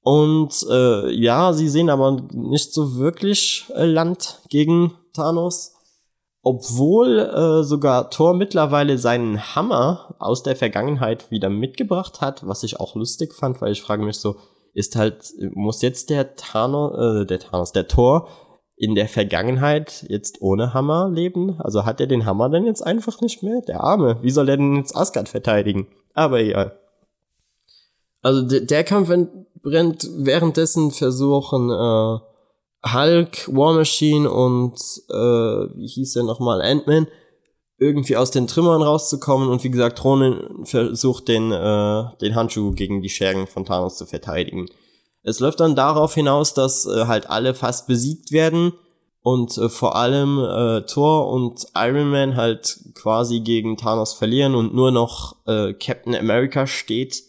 Und 0.00 0.66
äh, 0.68 1.10
ja, 1.12 1.52
sie 1.52 1.68
sehen 1.68 1.90
aber 1.90 2.22
nicht 2.32 2.72
so 2.72 2.96
wirklich 2.96 3.66
äh, 3.74 3.84
Land 3.84 4.40
gegen 4.48 4.94
Thanos. 5.12 5.71
Obwohl 6.42 7.18
äh, 7.20 7.62
sogar 7.62 8.10
Thor 8.10 8.34
mittlerweile 8.34 8.98
seinen 8.98 9.54
Hammer 9.54 10.16
aus 10.18 10.42
der 10.42 10.56
Vergangenheit 10.56 11.30
wieder 11.30 11.50
mitgebracht 11.50 12.20
hat, 12.20 12.46
was 12.46 12.64
ich 12.64 12.80
auch 12.80 12.96
lustig 12.96 13.32
fand, 13.32 13.60
weil 13.60 13.72
ich 13.72 13.82
frage 13.82 14.04
mich 14.04 14.18
so, 14.18 14.36
ist 14.74 14.96
halt, 14.96 15.32
muss 15.54 15.82
jetzt 15.82 16.10
der 16.10 16.34
Thanos, 16.34 17.22
äh, 17.22 17.26
der 17.26 17.38
Thanos, 17.38 17.72
der 17.72 17.86
Thor 17.86 18.28
in 18.76 18.96
der 18.96 19.06
Vergangenheit 19.06 20.04
jetzt 20.08 20.42
ohne 20.42 20.74
Hammer 20.74 21.08
leben? 21.08 21.60
Also 21.60 21.84
hat 21.84 22.00
er 22.00 22.08
den 22.08 22.26
Hammer 22.26 22.48
denn 22.48 22.66
jetzt 22.66 22.84
einfach 22.84 23.20
nicht 23.20 23.44
mehr? 23.44 23.60
Der 23.68 23.80
Arme. 23.80 24.18
Wie 24.22 24.30
soll 24.30 24.48
er 24.48 24.56
denn 24.56 24.74
jetzt 24.74 24.96
Asgard 24.96 25.28
verteidigen? 25.28 25.86
Aber 26.14 26.40
egal. 26.40 26.76
Also 28.22 28.42
der 28.42 28.82
Kampf 28.82 29.12
brennt 29.62 30.08
währenddessen 30.16 30.90
versuchen, 30.90 31.70
äh, 31.70 32.18
Hulk, 32.84 33.48
War 33.54 33.74
Machine 33.74 34.30
und 34.30 34.74
äh, 35.08 35.14
wie 35.14 35.86
hieß 35.86 36.14
der 36.14 36.24
nochmal, 36.24 36.60
Ant-Man 36.60 37.06
irgendwie 37.78 38.16
aus 38.16 38.30
den 38.30 38.46
Trümmern 38.46 38.82
rauszukommen 38.82 39.48
und 39.48 39.64
wie 39.64 39.70
gesagt, 39.70 40.02
Ronin 40.04 40.64
versucht 40.64 41.26
den, 41.28 41.50
äh, 41.50 42.04
den 42.20 42.34
Handschuh 42.34 42.70
gegen 42.72 43.02
die 43.02 43.08
Schergen 43.08 43.46
von 43.48 43.64
Thanos 43.64 43.96
zu 43.96 44.06
verteidigen. 44.06 44.66
Es 45.24 45.40
läuft 45.40 45.60
dann 45.60 45.74
darauf 45.74 46.14
hinaus, 46.14 46.54
dass 46.54 46.86
äh, 46.86 47.06
halt 47.06 47.28
alle 47.28 47.54
fast 47.54 47.88
besiegt 47.88 48.30
werden 48.30 48.72
und 49.22 49.56
äh, 49.58 49.68
vor 49.68 49.96
allem 49.96 50.38
äh, 50.38 50.82
Thor 50.86 51.28
und 51.28 51.66
Iron 51.74 52.10
Man 52.10 52.36
halt 52.36 52.78
quasi 52.94 53.40
gegen 53.40 53.76
Thanos 53.76 54.14
verlieren 54.14 54.54
und 54.54 54.74
nur 54.74 54.90
noch 54.90 55.36
äh, 55.46 55.72
Captain 55.74 56.14
America 56.14 56.66
steht 56.66 57.22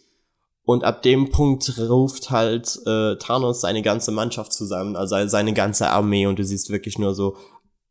und 0.65 0.84
ab 0.84 1.02
dem 1.02 1.30
Punkt 1.30 1.78
ruft 1.78 2.32
halt 2.32 2.80
äh, 2.86 3.15
Thanos 3.17 3.62
seine 3.62 3.82
ganze 3.82 4.12
Mannschaft 4.12 4.54
zusammen, 4.54 4.95
also 4.95 5.28
seine 5.28 5.54
ganze 5.54 5.89
Armee 5.89 6.26
und 6.26 6.39
du 6.39 6.43
siehst 6.43 6.69
wirklich 6.69 6.97
nur 6.97 7.13
so 7.13 7.38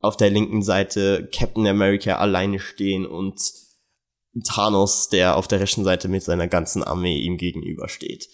auf 0.01 0.17
der 0.17 0.31
linken 0.31 0.63
Seite 0.63 1.29
Captain 1.33 1.67
America 1.67 2.17
alleine 2.17 2.59
stehen 2.59 3.07
und 3.07 3.41
Thanos, 4.45 5.09
der 5.09 5.37
auf 5.37 5.47
der 5.47 5.61
rechten 5.61 5.85
Seite 5.85 6.09
mit 6.09 6.23
seiner 6.23 6.49
ganzen 6.49 6.83
Armee 6.83 7.19
ihm 7.19 7.37
gegenübersteht. 7.37 8.29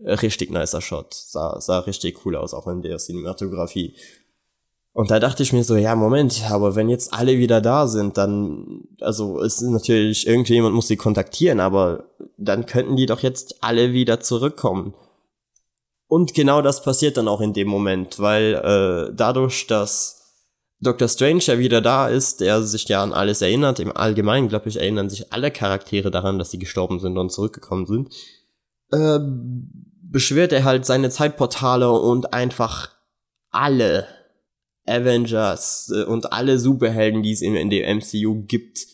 Richtig 0.00 0.50
nicer 0.50 0.80
Shot. 0.80 1.14
Sah, 1.14 1.60
sah 1.60 1.78
richtig 1.80 2.26
cool 2.26 2.34
aus, 2.36 2.52
auch 2.52 2.66
in 2.66 2.82
der 2.82 2.98
Cinematografie. 2.98 3.96
Und 4.94 5.10
da 5.10 5.18
dachte 5.18 5.42
ich 5.42 5.52
mir 5.52 5.64
so, 5.64 5.74
ja, 5.74 5.96
Moment, 5.96 6.44
aber 6.48 6.76
wenn 6.76 6.88
jetzt 6.88 7.12
alle 7.12 7.36
wieder 7.38 7.60
da 7.60 7.88
sind, 7.88 8.16
dann, 8.16 8.84
also 9.00 9.42
es 9.42 9.60
ist 9.60 9.68
natürlich, 9.68 10.24
irgendjemand 10.24 10.72
muss 10.72 10.86
sie 10.86 10.96
kontaktieren, 10.96 11.58
aber 11.58 12.04
dann 12.38 12.64
könnten 12.64 12.94
die 12.94 13.06
doch 13.06 13.18
jetzt 13.18 13.56
alle 13.60 13.92
wieder 13.92 14.20
zurückkommen. 14.20 14.94
Und 16.06 16.32
genau 16.32 16.62
das 16.62 16.84
passiert 16.84 17.16
dann 17.16 17.26
auch 17.26 17.40
in 17.40 17.52
dem 17.52 17.66
Moment, 17.66 18.20
weil 18.20 18.54
äh, 18.54 19.12
dadurch, 19.12 19.66
dass 19.66 20.46
Dr. 20.80 21.08
Strange 21.08 21.42
ja 21.42 21.58
wieder 21.58 21.80
da 21.80 22.06
ist, 22.06 22.40
der 22.40 22.62
sich 22.62 22.86
ja 22.86 23.02
an 23.02 23.12
alles 23.12 23.42
erinnert, 23.42 23.80
im 23.80 23.96
Allgemeinen, 23.96 24.48
glaube 24.48 24.68
ich, 24.68 24.76
erinnern 24.76 25.10
sich 25.10 25.32
alle 25.32 25.50
Charaktere 25.50 26.12
daran, 26.12 26.38
dass 26.38 26.52
sie 26.52 26.58
gestorben 26.60 27.00
sind 27.00 27.18
und 27.18 27.32
zurückgekommen 27.32 27.86
sind, 27.86 28.14
äh, 28.92 29.18
beschwert 30.02 30.52
er 30.52 30.62
halt 30.62 30.86
seine 30.86 31.10
Zeitportale 31.10 31.90
und 31.90 32.32
einfach 32.32 32.90
alle 33.50 34.06
Avengers 34.86 35.92
äh, 35.94 36.04
und 36.04 36.32
alle 36.32 36.58
Superhelden, 36.58 37.22
die 37.22 37.32
es 37.32 37.42
in, 37.42 37.70
dem 37.70 37.98
MCU 37.98 38.44
gibt, 38.46 38.86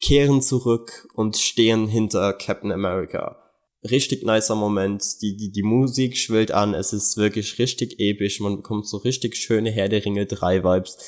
kehren 0.00 0.42
zurück 0.42 1.08
und 1.14 1.36
stehen 1.36 1.86
hinter 1.86 2.32
Captain 2.32 2.72
America. 2.72 3.40
Richtig 3.90 4.24
nicer 4.24 4.54
Moment. 4.54 5.20
Die, 5.20 5.36
die, 5.36 5.52
die 5.52 5.62
Musik 5.62 6.16
schwillt 6.16 6.52
an. 6.52 6.74
Es 6.74 6.92
ist 6.92 7.16
wirklich 7.16 7.58
richtig 7.58 8.00
episch. 8.00 8.40
Man 8.40 8.56
bekommt 8.56 8.88
so 8.88 8.98
richtig 8.98 9.36
schöne 9.36 9.70
Herr 9.70 9.88
der 9.88 10.04
Ringe 10.04 10.26
3 10.26 10.64
Vibes. 10.64 10.98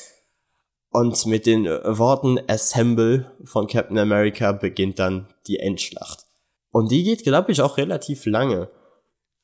Und 0.89 1.25
mit 1.25 1.45
den 1.45 1.65
äh, 1.65 1.97
Worten 1.97 2.39
Assemble 2.47 3.35
von 3.43 3.67
Captain 3.67 3.97
America 3.97 4.51
beginnt 4.51 4.99
dann 4.99 5.27
die 5.47 5.57
Endschlacht. 5.57 6.25
Und 6.71 6.91
die 6.91 7.03
geht, 7.03 7.23
glaube 7.23 7.51
ich, 7.51 7.61
auch 7.61 7.77
relativ 7.77 8.25
lange 8.25 8.69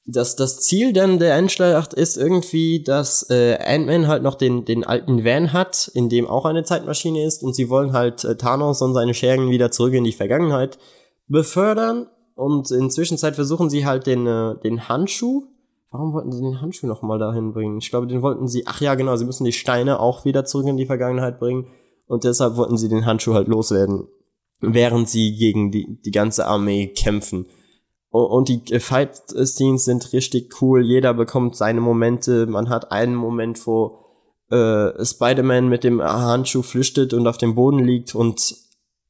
das, 0.05 0.35
das 0.35 0.59
Ziel 0.59 0.91
dann 0.91 1.17
der 1.17 1.35
Endschlacht 1.35 1.93
ist 1.93 2.17
irgendwie, 2.17 2.83
dass 2.83 3.29
äh, 3.29 3.57
Ant-Man 3.57 4.07
halt 4.07 4.21
noch 4.21 4.35
den, 4.35 4.65
den 4.65 4.83
alten 4.83 5.23
Van 5.23 5.53
hat, 5.53 5.89
in 5.93 6.09
dem 6.09 6.27
auch 6.27 6.45
eine 6.45 6.63
Zeitmaschine 6.63 7.23
ist 7.25 7.41
und 7.41 7.55
sie 7.55 7.69
wollen 7.69 7.93
halt 7.93 8.23
äh, 8.25 8.35
Thanos 8.35 8.81
und 8.81 8.93
seine 8.93 9.13
Schergen 9.13 9.49
wieder 9.49 9.71
zurück 9.71 9.93
in 9.93 10.03
die 10.03 10.11
Vergangenheit 10.11 10.77
befördern 11.27 12.07
und 12.35 12.69
in 12.71 12.89
Zwischenzeit 12.89 13.35
versuchen 13.35 13.69
sie 13.69 13.85
halt 13.85 14.05
den, 14.05 14.27
äh, 14.27 14.59
den 14.59 14.89
Handschuh. 14.89 15.45
Warum 15.89 16.11
wollten 16.13 16.33
sie 16.33 16.41
den 16.41 16.59
Handschuh 16.59 16.87
nochmal 16.87 17.19
dahin 17.19 17.53
bringen? 17.53 17.77
Ich 17.77 17.89
glaube, 17.89 18.07
den 18.07 18.21
wollten 18.21 18.47
sie, 18.47 18.63
ach 18.65 18.81
ja, 18.81 18.95
genau, 18.95 19.15
sie 19.15 19.25
müssen 19.25 19.45
die 19.45 19.51
Steine 19.53 19.99
auch 19.99 20.25
wieder 20.25 20.43
zurück 20.43 20.67
in 20.67 20.77
die 20.77 20.87
Vergangenheit 20.87 21.39
bringen 21.39 21.67
und 22.07 22.25
deshalb 22.25 22.57
wollten 22.57 22.77
sie 22.77 22.89
den 22.89 23.05
Handschuh 23.05 23.35
halt 23.35 23.47
loswerden, 23.47 24.07
während 24.59 25.07
sie 25.07 25.35
gegen 25.37 25.71
die, 25.71 26.01
die 26.01 26.11
ganze 26.11 26.45
Armee 26.45 26.87
kämpfen. 26.87 27.45
Und 28.13 28.47
die 28.47 28.79
Fight-Scenes 28.79 29.85
sind 29.85 30.13
richtig 30.13 30.61
cool. 30.61 30.85
Jeder 30.85 31.15
bekommt 31.15 31.55
seine 31.55 31.81
Momente. 31.81 32.45
Man 32.45 32.69
hat 32.69 32.91
einen 32.91 33.15
Moment, 33.15 33.65
wo 33.65 34.05
äh, 34.51 35.03
Spider-Man 35.03 35.67
mit 35.67 35.83
dem 35.83 35.99
Handschuh 35.99 36.61
flüchtet 36.61 37.13
und 37.13 37.25
auf 37.25 37.39
dem 37.39 37.55
Boden 37.55 37.79
liegt 37.79 38.13
und 38.13 38.55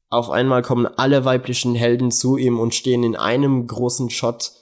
auf 0.10 0.30
einmal 0.30 0.62
kommen 0.62 0.86
alle 0.86 1.26
weiblichen 1.26 1.76
Helden 1.76 2.12
zu 2.12 2.38
ihm 2.38 2.58
und 2.62 2.76
stehen 2.76 3.04
in 3.04 3.18
einem 3.18 3.68
großen 3.68 4.10
Shot 4.10 4.54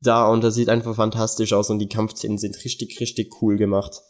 da 0.00 0.28
und 0.28 0.42
das 0.42 0.54
sieht 0.54 0.70
einfach 0.70 0.96
fantastisch 0.96 1.52
aus 1.52 1.68
und 1.68 1.78
die 1.78 1.88
Kampfszenen 1.88 2.38
sind 2.38 2.64
richtig, 2.64 2.98
richtig 3.00 3.42
cool 3.42 3.58
gemacht. 3.58 4.00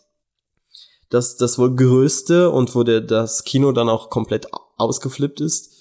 Das, 1.10 1.36
das 1.36 1.58
wohl 1.58 1.74
größte 1.74 2.48
und 2.48 2.76
wo 2.76 2.84
der, 2.84 3.00
das 3.00 3.42
Kino 3.42 3.72
dann 3.72 3.88
auch 3.88 4.08
komplett 4.08 4.46
ausgeflippt 4.76 5.40
ist, 5.40 5.72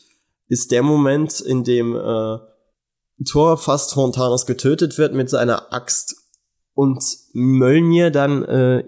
ist 0.48 0.72
der 0.72 0.82
Moment, 0.82 1.42
in 1.42 1.64
dem 1.64 1.96
äh, 1.96 2.53
Thor 3.30 3.58
fast 3.58 3.94
von 3.94 4.12
Thanos 4.12 4.46
getötet 4.46 4.98
wird 4.98 5.14
mit 5.14 5.30
seiner 5.30 5.72
Axt 5.74 6.16
und 6.74 7.04
Mölnir 7.34 8.12
dann 8.12 8.44
äh, 8.44 8.84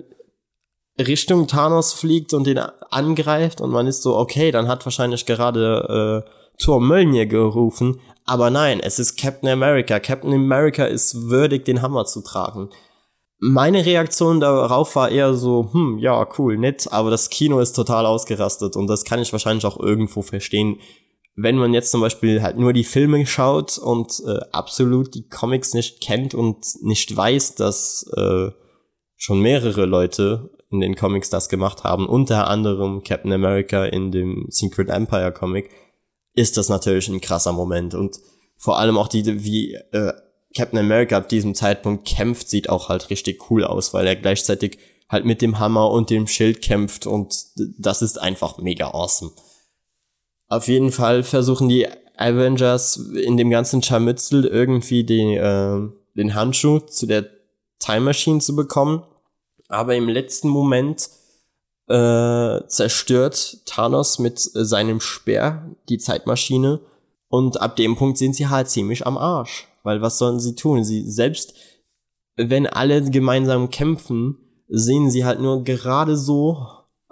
Richtung 1.00 1.48
Thanos 1.48 1.94
fliegt 1.94 2.34
und 2.34 2.48
ihn 2.48 2.60
angreift 2.90 3.62
und 3.62 3.72
man 3.72 3.88
ist 3.88 4.02
so, 4.02 4.16
okay, 4.16 4.52
dann 4.52 4.68
hat 4.68 4.86
wahrscheinlich 4.86 5.26
gerade 5.26 6.24
äh, 6.26 6.30
Thor 6.58 6.80
Mölnir 6.80 7.26
gerufen, 7.26 8.00
aber 8.24 8.50
nein, 8.50 8.80
es 8.80 8.98
ist 8.98 9.18
Captain 9.18 9.50
America. 9.50 10.00
Captain 10.00 10.34
America 10.34 10.86
ist 10.86 11.30
würdig, 11.30 11.66
den 11.66 11.82
Hammer 11.82 12.06
zu 12.06 12.22
tragen. 12.22 12.70
Meine 13.40 13.86
Reaktion 13.86 14.40
darauf 14.40 14.96
war 14.96 15.10
eher 15.10 15.34
so, 15.34 15.70
hm, 15.72 16.00
ja, 16.00 16.26
cool, 16.40 16.58
nett, 16.58 16.88
aber 16.92 17.12
das 17.12 17.30
Kino 17.30 17.60
ist 17.60 17.74
total 17.74 18.06
ausgerastet 18.06 18.78
und 18.78 18.88
das 18.88 19.04
kann 19.04 19.20
ich 19.20 19.32
wahrscheinlich 19.34 19.66
auch 19.66 19.78
irgendwo 19.78 20.22
verstehen, 20.22 20.80
wenn 21.36 21.58
man 21.58 21.74
jetzt 21.74 21.92
zum 21.92 22.02
Beispiel 22.02 22.42
halt 22.42 22.58
nur 22.58 22.72
die 22.72 22.84
Filme 22.84 23.26
schaut 23.26 23.78
und 23.78 24.22
äh, 24.26 24.40
absolut 24.52 25.14
die 25.16 25.28
Comics 25.28 25.74
nicht 25.74 26.02
kennt 26.02 26.34
und 26.34 26.66
nicht 26.82 27.16
weiß, 27.16 27.56
dass 27.56 28.10
äh, 28.16 28.52
schon 29.18 29.42
mehrere 29.42 29.86
Leute 29.86 30.50
in 30.72 30.80
den 30.80 30.96
Comics 30.96 31.30
das 31.30 31.50
gemacht 31.50 31.84
haben, 31.84 32.08
unter 32.08 32.48
anderem 32.48 33.04
Captain 33.04 33.34
America 33.34 33.86
in 33.86 34.12
dem 34.12 34.48
Secret 34.50 34.90
Empire 34.90 35.32
Comic, 35.32 35.70
ist 36.34 36.58
das 36.58 36.70
natürlich 36.70 37.08
ein 37.10 37.22
krasser 37.22 37.54
Moment 37.54 37.94
und 37.96 38.18
vor 38.58 38.80
allem 38.80 38.98
auch 38.98 39.08
die, 39.08 39.44
wie 39.44 39.74
äh, 39.74 40.14
Captain 40.56 40.80
America 40.80 41.18
ab 41.18 41.28
diesem 41.28 41.54
Zeitpunkt 41.54 42.08
kämpft, 42.08 42.50
sieht 42.50 42.70
auch 42.70 42.88
halt 42.88 43.10
richtig 43.10 43.50
cool 43.50 43.66
aus, 43.66 43.94
weil 43.94 44.08
er 44.08 44.16
gleichzeitig 44.16 44.80
halt 45.10 45.26
mit 45.26 45.42
dem 45.42 45.60
Hammer 45.60 45.92
und 45.92 46.10
dem 46.10 46.28
Schild 46.28 46.62
kämpft 46.62 47.06
und 47.06 47.36
das 47.78 48.02
ist 48.02 48.20
einfach 48.20 48.58
mega 48.58 48.88
awesome. 48.88 49.32
Auf 50.48 50.68
jeden 50.68 50.92
Fall 50.92 51.24
versuchen 51.24 51.70
die 51.70 51.88
Avengers 52.18 52.98
in 52.98 53.38
dem 53.38 53.50
ganzen 53.50 53.82
Scharmützel 53.82 54.46
irgendwie 54.46 55.04
den, 55.04 55.32
äh, 55.38 55.92
den 56.16 56.36
Handschuh 56.36 56.80
zu 56.80 57.08
der 57.08 57.26
Time 57.80 58.02
Machine 58.02 58.40
zu 58.40 58.56
bekommen. 58.56 59.04
Aber 59.68 59.96
im 59.96 60.08
letzten 60.08 60.48
Moment 60.50 61.10
äh, 61.88 62.62
zerstört 62.68 63.58
Thanos 63.66 64.20
mit 64.20 64.40
äh, 64.56 64.64
seinem 64.66 65.02
Speer 65.02 65.70
die 65.90 65.98
Zeitmaschine. 65.98 66.80
Und 67.28 67.60
ab 67.62 67.76
dem 67.76 67.96
Punkt 67.96 68.18
sind 68.18 68.36
sie 68.36 68.48
halt 68.48 68.70
ziemlich 68.70 69.06
am 69.06 69.18
Arsch. 69.18 69.68
Weil 69.84 70.02
was 70.02 70.18
sollen 70.18 70.40
sie 70.40 70.56
tun? 70.56 70.84
Sie 70.84 71.10
selbst, 71.10 71.54
wenn 72.36 72.68
alle 72.68 73.04
gemeinsam 73.04 73.70
kämpfen, 73.70 74.38
sehen 74.68 75.12
sie 75.12 75.26
halt 75.26 75.40
nur 75.40 75.64
gerade 75.64 76.18
so 76.18 76.66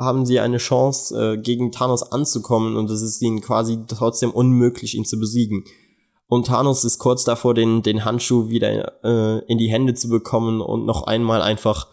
haben 0.03 0.25
sie 0.25 0.39
eine 0.39 0.57
Chance, 0.57 1.33
äh, 1.33 1.37
gegen 1.37 1.71
Thanos 1.71 2.03
anzukommen 2.03 2.77
und 2.77 2.89
es 2.89 3.01
ist 3.01 3.21
ihnen 3.21 3.41
quasi 3.41 3.79
trotzdem 3.87 4.31
unmöglich, 4.31 4.95
ihn 4.95 5.05
zu 5.05 5.19
besiegen. 5.19 5.63
Und 6.27 6.47
Thanos 6.47 6.83
ist 6.83 6.99
kurz 6.99 7.23
davor, 7.23 7.53
den, 7.53 7.83
den 7.83 8.05
Handschuh 8.05 8.49
wieder 8.49 9.03
äh, 9.03 9.45
in 9.45 9.57
die 9.57 9.69
Hände 9.69 9.93
zu 9.93 10.09
bekommen 10.09 10.61
und 10.61 10.85
noch 10.85 11.03
einmal 11.03 11.41
einfach 11.41 11.87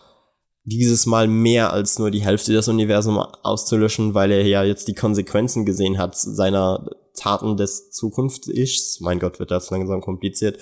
dieses 0.64 1.06
Mal 1.06 1.26
mehr 1.26 1.72
als 1.72 1.98
nur 1.98 2.10
die 2.10 2.22
Hälfte 2.22 2.52
des 2.52 2.68
Universums 2.68 3.26
auszulöschen, 3.42 4.14
weil 4.14 4.30
er 4.30 4.46
ja 4.46 4.62
jetzt 4.62 4.88
die 4.88 4.94
Konsequenzen 4.94 5.66
gesehen 5.66 5.98
hat 5.98 6.16
seiner 6.16 6.88
Taten 7.14 7.56
des 7.56 7.90
Zukunfts-Ichs. 7.90 9.00
Mein 9.00 9.18
Gott, 9.18 9.38
wird 9.38 9.50
das 9.50 9.70
langsam 9.70 10.00
kompliziert. 10.00 10.58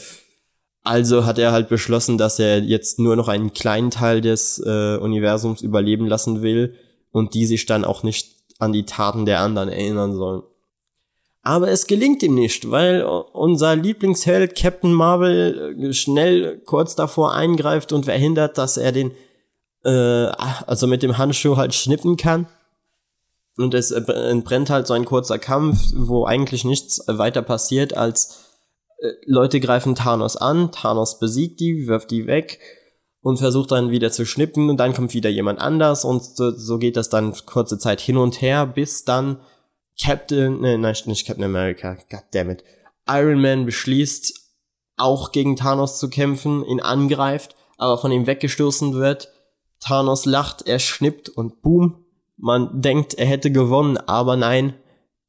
Also 0.83 1.27
hat 1.27 1.39
er 1.39 1.53
halt 1.53 1.69
beschlossen, 1.69 2.17
dass 2.17 2.39
er 2.39 2.61
jetzt 2.61 2.99
nur 2.99 3.17
noch 3.17 3.29
einen 3.29 3.53
kleinen 3.53 3.91
Teil 3.91 4.21
des 4.21 4.59
äh, 4.65 4.97
Universums 4.97 5.61
überleben 5.61 6.07
lassen 6.07 6.43
will 6.43 6.75
und 7.19 7.35
die 7.35 7.47
sich 7.47 7.67
dann 7.67 7.85
auch 7.85 8.03
nicht 8.03 8.37
an 8.59 8.73
die 8.73 8.87
Taten 8.87 9.27
der 9.27 9.41
anderen 9.41 9.69
erinnern 9.69 10.15
sollen. 10.15 10.43
Aber 11.43 11.71
es 11.71 11.87
gelingt 11.87 12.23
ihm 12.23 12.35
nicht, 12.35 12.71
weil 12.71 13.03
unser 13.03 13.77
Lieblingsheld 13.77 14.57
Captain 14.57 14.93
Marvel 14.93 15.77
äh, 15.81 15.93
schnell 15.93 16.59
kurz 16.65 16.95
davor 16.95 17.35
eingreift 17.35 17.93
und 17.93 18.05
verhindert, 18.05 18.59
dass 18.59 18.77
er 18.77 18.93
den, 18.93 19.13
äh, 19.85 19.91
also 19.91 20.87
mit 20.87 21.03
dem 21.03 21.17
Handschuh 21.19 21.57
halt 21.57 21.75
schnippen 21.75 22.17
kann. 22.17 22.47
Und 23.57 23.75
es 23.75 23.91
entbrennt 23.91 24.71
halt 24.71 24.87
so 24.87 24.95
ein 24.95 25.05
kurzer 25.05 25.39
Kampf, 25.39 25.81
wo 25.95 26.25
eigentlich 26.25 26.65
nichts 26.65 27.03
weiter 27.09 27.43
passiert, 27.43 27.97
als 27.97 28.45
äh, 28.99 29.11
Leute 29.25 29.59
greifen 29.61 29.95
Thanos 29.95 30.37
an, 30.37 30.71
Thanos 30.71 31.19
besiegt 31.19 31.61
die, 31.61 31.89
wirft 31.89 32.11
die 32.11 32.27
weg 32.27 32.61
und 33.21 33.39
versucht 33.39 33.73
dann 33.73 33.91
wieder 33.91 34.11
zu 34.11 34.25
schnippen 34.25 34.71
und 34.71 34.79
dann 34.79 34.95
kommt 34.95 35.15
wieder 35.15 35.31
jemand 35.31 35.59
anders 35.59 36.05
und 36.05 36.23
so, 36.23 36.51
so 36.51 36.79
geht 36.79 36.97
das 36.97 37.09
dann 37.09 37.35
kurze 37.47 37.79
Zeit 37.79 38.01
hin 38.01 38.17
und 38.17 38.41
her, 38.41 38.67
bis 38.67 39.05
dann 39.05 39.41
Captain, 40.01 40.61
ne, 40.61 40.79
nein, 40.79 40.97
nicht 41.07 41.27
Captain 41.27 41.45
America, 41.45 41.97
goddammit, 42.11 42.63
Iron 43.09 43.41
Man 43.41 43.67
beschließt, 43.67 44.35
auch 44.97 45.33
gegen 45.33 45.57
Thanos 45.57 45.99
zu 45.99 46.09
kämpfen, 46.09 46.65
ihn 46.65 46.81
angreift, 46.81 47.57
aber 47.77 47.99
von 47.99 48.13
ihm 48.13 48.27
weggestoßen 48.27 48.95
wird. 48.95 49.33
Thanos 49.81 50.25
lacht, 50.25 50.67
er 50.67 50.79
schnippt 50.79 51.29
und 51.29 51.63
boom, 51.63 52.05
man 52.37 52.83
denkt, 52.83 53.15
er 53.15 53.27
hätte 53.27 53.51
gewonnen, 53.51 53.97
aber 53.97 54.37
nein, 54.37 54.75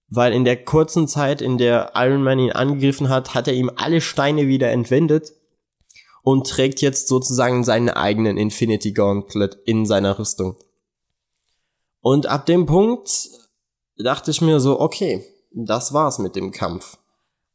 weil 0.07 0.33
in 0.33 0.43
der 0.43 0.63
kurzen 0.63 1.07
Zeit, 1.07 1.41
in 1.41 1.57
der 1.57 1.91
Iron 1.95 2.23
Man 2.23 2.39
ihn 2.39 2.51
angegriffen 2.51 3.09
hat, 3.09 3.35
hat 3.35 3.47
er 3.47 3.53
ihm 3.53 3.71
alle 3.75 4.01
Steine 4.01 4.47
wieder 4.47 4.71
entwendet 4.71 5.33
und 6.29 6.45
trägt 6.45 6.81
jetzt 6.81 7.07
sozusagen 7.07 7.63
seinen 7.63 7.89
eigenen 7.89 8.37
Infinity 8.37 8.91
Gauntlet 8.91 9.57
in 9.65 9.87
seiner 9.87 10.19
Rüstung. 10.19 10.57
Und 12.01 12.27
ab 12.27 12.45
dem 12.45 12.67
Punkt 12.67 13.29
dachte 13.97 14.29
ich 14.29 14.39
mir 14.39 14.59
so, 14.59 14.79
okay, 14.79 15.25
das 15.51 15.91
war's 15.91 16.19
mit 16.19 16.35
dem 16.35 16.51
Kampf. 16.51 16.99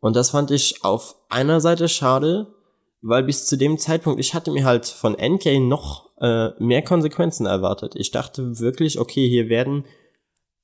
Und 0.01 0.17
das 0.17 0.31
fand 0.31 0.51
ich 0.51 0.83
auf 0.83 1.15
einer 1.29 1.61
Seite 1.61 1.89
schade, 1.89 2.53
weil 3.01 3.23
bis 3.23 3.47
zu 3.47 3.57
dem 3.57 3.79
Zeitpunkt, 3.79 4.19
ich 4.19 4.35
hatte 4.35 4.51
mir 4.51 4.65
halt 4.65 4.87
von 4.87 5.17
Endgame 5.17 5.67
noch 5.67 6.11
äh, 6.21 6.49
mehr 6.59 6.83
Konsequenzen 6.83 7.47
erwartet. 7.47 7.95
Ich 7.95 8.11
dachte 8.11 8.59
wirklich, 8.59 8.99
okay, 8.99 9.29
hier 9.29 9.49
werden 9.49 9.85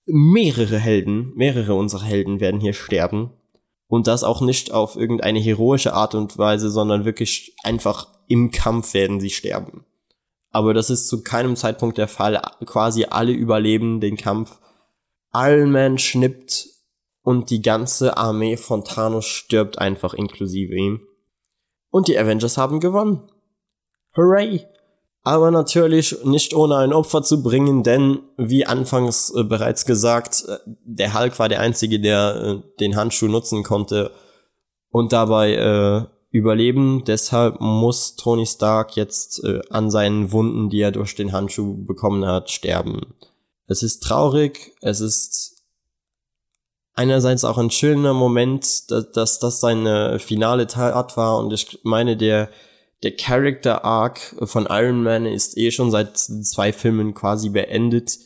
mehrere 0.04 0.78
Helden, 0.78 1.32
mehrere 1.36 1.74
unserer 1.74 2.06
Helden 2.06 2.40
werden 2.40 2.60
hier 2.60 2.72
sterben. 2.72 3.30
Und 3.90 4.06
das 4.06 4.22
auch 4.22 4.40
nicht 4.40 4.70
auf 4.70 4.94
irgendeine 4.94 5.40
heroische 5.40 5.94
Art 5.94 6.14
und 6.14 6.38
Weise, 6.38 6.70
sondern 6.70 7.04
wirklich 7.04 7.56
einfach 7.64 8.06
im 8.28 8.52
Kampf 8.52 8.94
werden 8.94 9.18
sie 9.18 9.30
sterben. 9.30 9.84
Aber 10.52 10.74
das 10.74 10.90
ist 10.90 11.08
zu 11.08 11.24
keinem 11.24 11.56
Zeitpunkt 11.56 11.98
der 11.98 12.06
Fall. 12.06 12.40
Quasi 12.66 13.06
alle 13.10 13.32
überleben 13.32 14.00
den 14.00 14.16
Kampf. 14.16 14.60
Iron 15.34 15.72
Man 15.72 15.98
schnippt 15.98 16.68
und 17.22 17.50
die 17.50 17.62
ganze 17.62 18.16
Armee 18.16 18.56
von 18.56 18.84
Thanos 18.84 19.26
stirbt 19.26 19.80
einfach 19.80 20.14
inklusive 20.14 20.76
ihm. 20.76 21.00
Und 21.90 22.06
die 22.06 22.16
Avengers 22.16 22.56
haben 22.56 22.78
gewonnen. 22.78 23.28
Hooray! 24.16 24.66
Aber 25.22 25.50
natürlich 25.50 26.24
nicht 26.24 26.54
ohne 26.54 26.76
ein 26.76 26.94
Opfer 26.94 27.22
zu 27.22 27.42
bringen, 27.42 27.82
denn 27.82 28.20
wie 28.38 28.64
anfangs 28.64 29.32
äh, 29.34 29.44
bereits 29.44 29.84
gesagt, 29.84 30.44
äh, 30.48 30.56
der 30.66 31.18
Hulk 31.18 31.38
war 31.38 31.48
der 31.48 31.60
Einzige, 31.60 32.00
der 32.00 32.36
äh, 32.36 32.78
den 32.80 32.96
Handschuh 32.96 33.28
nutzen 33.28 33.62
konnte 33.62 34.12
und 34.88 35.12
dabei 35.12 35.54
äh, 35.54 36.06
überleben. 36.30 37.04
Deshalb 37.06 37.60
muss 37.60 38.16
Tony 38.16 38.46
Stark 38.46 38.96
jetzt 38.96 39.44
an 39.70 39.90
seinen 39.90 40.30
Wunden, 40.30 40.70
die 40.70 40.80
er 40.80 40.92
durch 40.92 41.16
den 41.16 41.32
Handschuh 41.32 41.84
bekommen 41.84 42.24
hat, 42.24 42.50
sterben. 42.50 43.14
Es 43.66 43.82
ist 43.82 44.04
traurig, 44.04 44.76
es 44.80 45.00
ist 45.00 45.64
einerseits 46.94 47.44
auch 47.44 47.58
ein 47.58 47.70
schöner 47.70 48.14
Moment, 48.14 48.90
dass, 48.90 49.10
dass 49.10 49.38
das 49.40 49.60
seine 49.60 50.20
finale 50.20 50.68
Tat 50.68 51.16
war 51.16 51.38
und 51.38 51.52
ich 51.52 51.80
meine, 51.82 52.16
der 52.16 52.48
der 53.02 53.16
Character 53.16 53.84
Arc 53.84 54.18
von 54.44 54.66
Iron 54.68 55.02
Man 55.02 55.26
ist 55.26 55.56
eh 55.56 55.70
schon 55.70 55.90
seit 55.90 56.16
zwei 56.18 56.72
Filmen 56.72 57.14
quasi 57.14 57.48
beendet. 57.48 58.18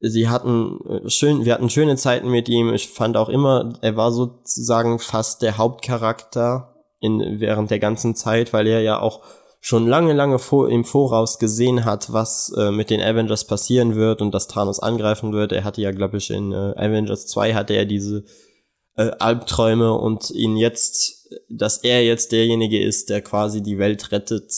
Sie 0.00 0.28
hatten 0.28 0.78
äh, 0.88 1.08
schön, 1.08 1.44
wir 1.44 1.54
hatten 1.54 1.70
schöne 1.70 1.96
Zeiten 1.96 2.30
mit 2.30 2.48
ihm. 2.48 2.72
Ich 2.72 2.88
fand 2.88 3.16
auch 3.16 3.28
immer, 3.28 3.74
er 3.82 3.96
war 3.96 4.12
sozusagen 4.12 4.98
fast 4.98 5.42
der 5.42 5.58
Hauptcharakter 5.58 6.74
in, 7.00 7.40
während 7.40 7.70
der 7.70 7.78
ganzen 7.78 8.14
Zeit, 8.14 8.52
weil 8.52 8.66
er 8.66 8.80
ja 8.80 9.00
auch 9.00 9.22
schon 9.60 9.86
lange, 9.86 10.12
lange 10.12 10.38
vor, 10.38 10.70
im 10.70 10.84
Voraus 10.84 11.38
gesehen 11.38 11.84
hat, 11.84 12.12
was 12.12 12.52
äh, 12.56 12.70
mit 12.70 12.88
den 12.88 13.00
Avengers 13.00 13.46
passieren 13.46 13.96
wird 13.96 14.22
und 14.22 14.32
dass 14.32 14.48
Thanos 14.48 14.80
angreifen 14.80 15.32
wird. 15.32 15.52
Er 15.52 15.64
hatte 15.64 15.80
ja, 15.80 15.90
glaube 15.90 16.18
ich, 16.18 16.30
in 16.30 16.52
äh, 16.52 16.74
Avengers 16.76 17.26
2 17.26 17.54
hatte 17.54 17.74
er 17.74 17.84
diese 17.84 18.24
äh, 18.96 19.10
Albträume 19.18 19.92
und 19.92 20.30
ihn 20.30 20.56
jetzt, 20.56 21.15
dass 21.48 21.78
er 21.78 22.04
jetzt 22.04 22.32
derjenige 22.32 22.82
ist, 22.82 23.10
der 23.10 23.22
quasi 23.22 23.62
die 23.62 23.78
Welt 23.78 24.12
rettet, 24.12 24.52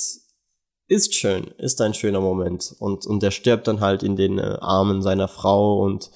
ist 0.88 1.14
schön, 1.14 1.48
ist 1.59 1.81
ein 1.81 1.94
schöner 1.94 2.20
Moment. 2.20 2.74
Und, 2.78 3.07
und 3.07 3.22
der 3.22 3.31
stirbt 3.31 3.68
dann 3.68 3.81
halt 3.81 4.02
in 4.02 4.16
den 4.16 4.38
äh, 4.38 4.57
Armen 4.61 5.02
seiner 5.02 5.28
Frau 5.28 5.83
und 5.83 6.11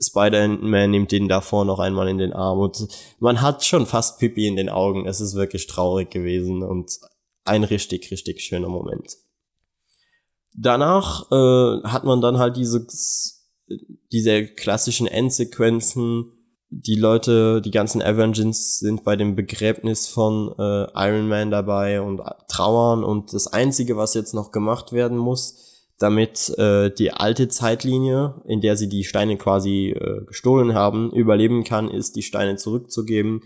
Spider-Man 0.00 0.90
nimmt 0.90 1.12
ihn 1.12 1.28
davor 1.28 1.64
noch 1.64 1.78
einmal 1.78 2.08
in 2.08 2.18
den 2.18 2.32
Arm 2.32 2.58
und 2.58 2.88
man 3.20 3.40
hat 3.40 3.64
schon 3.64 3.86
fast 3.86 4.18
Pipi 4.18 4.46
in 4.48 4.56
den 4.56 4.68
Augen. 4.68 5.06
Es 5.06 5.20
ist 5.20 5.36
wirklich 5.36 5.68
traurig 5.68 6.10
gewesen 6.10 6.64
und 6.64 6.98
ein 7.44 7.62
richtig, 7.62 8.10
richtig 8.10 8.40
schöner 8.40 8.68
Moment. 8.68 9.16
Danach 10.54 11.30
äh, 11.30 11.82
hat 11.86 12.02
man 12.02 12.20
dann 12.20 12.38
halt 12.38 12.56
diese, 12.56 12.86
diese 14.10 14.46
klassischen 14.46 15.06
Endsequenzen, 15.06 16.32
die 16.70 16.96
Leute, 16.96 17.62
die 17.62 17.70
ganzen 17.70 18.02
Avengers 18.02 18.78
sind 18.78 19.04
bei 19.04 19.16
dem 19.16 19.34
Begräbnis 19.34 20.06
von 20.06 20.54
äh, 20.58 20.86
Iron 20.94 21.28
Man 21.28 21.50
dabei 21.50 22.00
und 22.00 22.20
trauern 22.48 23.04
und 23.04 23.32
das 23.32 23.46
Einzige, 23.46 23.96
was 23.96 24.14
jetzt 24.14 24.34
noch 24.34 24.52
gemacht 24.52 24.92
werden 24.92 25.16
muss, 25.16 25.86
damit 25.98 26.50
äh, 26.58 26.90
die 26.90 27.10
alte 27.12 27.48
Zeitlinie, 27.48 28.42
in 28.46 28.60
der 28.60 28.76
sie 28.76 28.88
die 28.88 29.04
Steine 29.04 29.38
quasi 29.38 29.90
äh, 29.98 30.24
gestohlen 30.26 30.74
haben, 30.74 31.10
überleben 31.12 31.64
kann, 31.64 31.88
ist 31.88 32.16
die 32.16 32.22
Steine 32.22 32.56
zurückzugeben 32.56 33.42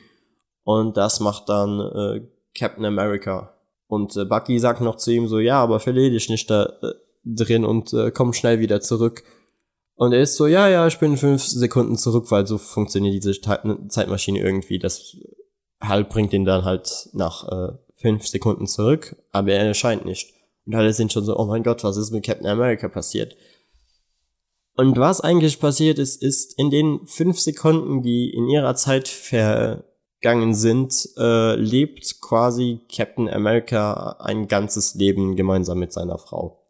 und 0.64 0.96
das 0.96 1.20
macht 1.20 1.48
dann 1.48 1.80
äh, 1.80 2.26
Captain 2.58 2.84
America. 2.84 3.54
Und 3.86 4.16
äh, 4.16 4.24
Bucky 4.24 4.58
sagt 4.58 4.80
noch 4.80 4.96
zu 4.96 5.12
ihm 5.12 5.28
so, 5.28 5.38
ja, 5.38 5.62
aber 5.62 5.78
verliere 5.78 6.10
dich 6.10 6.28
nicht 6.28 6.50
da 6.50 6.64
äh, 6.64 6.92
drin 7.24 7.64
und 7.64 7.92
äh, 7.92 8.10
komm 8.10 8.32
schnell 8.32 8.58
wieder 8.58 8.80
zurück. 8.80 9.22
Und 9.94 10.12
er 10.12 10.22
ist 10.22 10.36
so, 10.36 10.46
ja, 10.46 10.68
ja, 10.68 10.86
ich 10.86 10.98
bin 10.98 11.16
fünf 11.16 11.42
Sekunden 11.42 11.96
zurück, 11.96 12.30
weil 12.30 12.46
so 12.46 12.58
funktioniert 12.58 13.14
diese 13.14 13.38
Zeitmaschine 13.40 14.40
irgendwie. 14.40 14.78
Das 14.78 15.16
halt 15.80 16.08
bringt 16.08 16.32
ihn 16.32 16.44
dann 16.44 16.64
halt 16.64 17.08
nach 17.12 17.48
äh, 17.48 17.72
fünf 17.94 18.26
Sekunden 18.26 18.66
zurück, 18.66 19.16
aber 19.30 19.52
er 19.52 19.66
erscheint 19.66 20.04
nicht. 20.04 20.32
Und 20.66 20.74
alle 20.74 20.92
sind 20.92 21.12
schon 21.12 21.24
so, 21.24 21.36
oh 21.36 21.46
mein 21.46 21.62
Gott, 21.62 21.84
was 21.84 21.96
ist 21.96 22.12
mit 22.12 22.24
Captain 22.24 22.46
America 22.46 22.88
passiert? 22.88 23.36
Und 24.74 24.96
was 24.96 25.20
eigentlich 25.20 25.60
passiert 25.60 25.98
ist, 25.98 26.22
ist 26.22 26.58
in 26.58 26.70
den 26.70 27.06
fünf 27.06 27.38
Sekunden, 27.38 28.02
die 28.02 28.30
in 28.30 28.48
ihrer 28.48 28.74
Zeit 28.74 29.06
vergangen 29.06 30.54
sind, 30.54 31.08
äh, 31.18 31.56
lebt 31.56 32.20
quasi 32.20 32.80
Captain 32.90 33.28
America 33.28 34.16
ein 34.20 34.48
ganzes 34.48 34.94
Leben 34.94 35.36
gemeinsam 35.36 35.78
mit 35.78 35.92
seiner 35.92 36.16
Frau. 36.16 36.64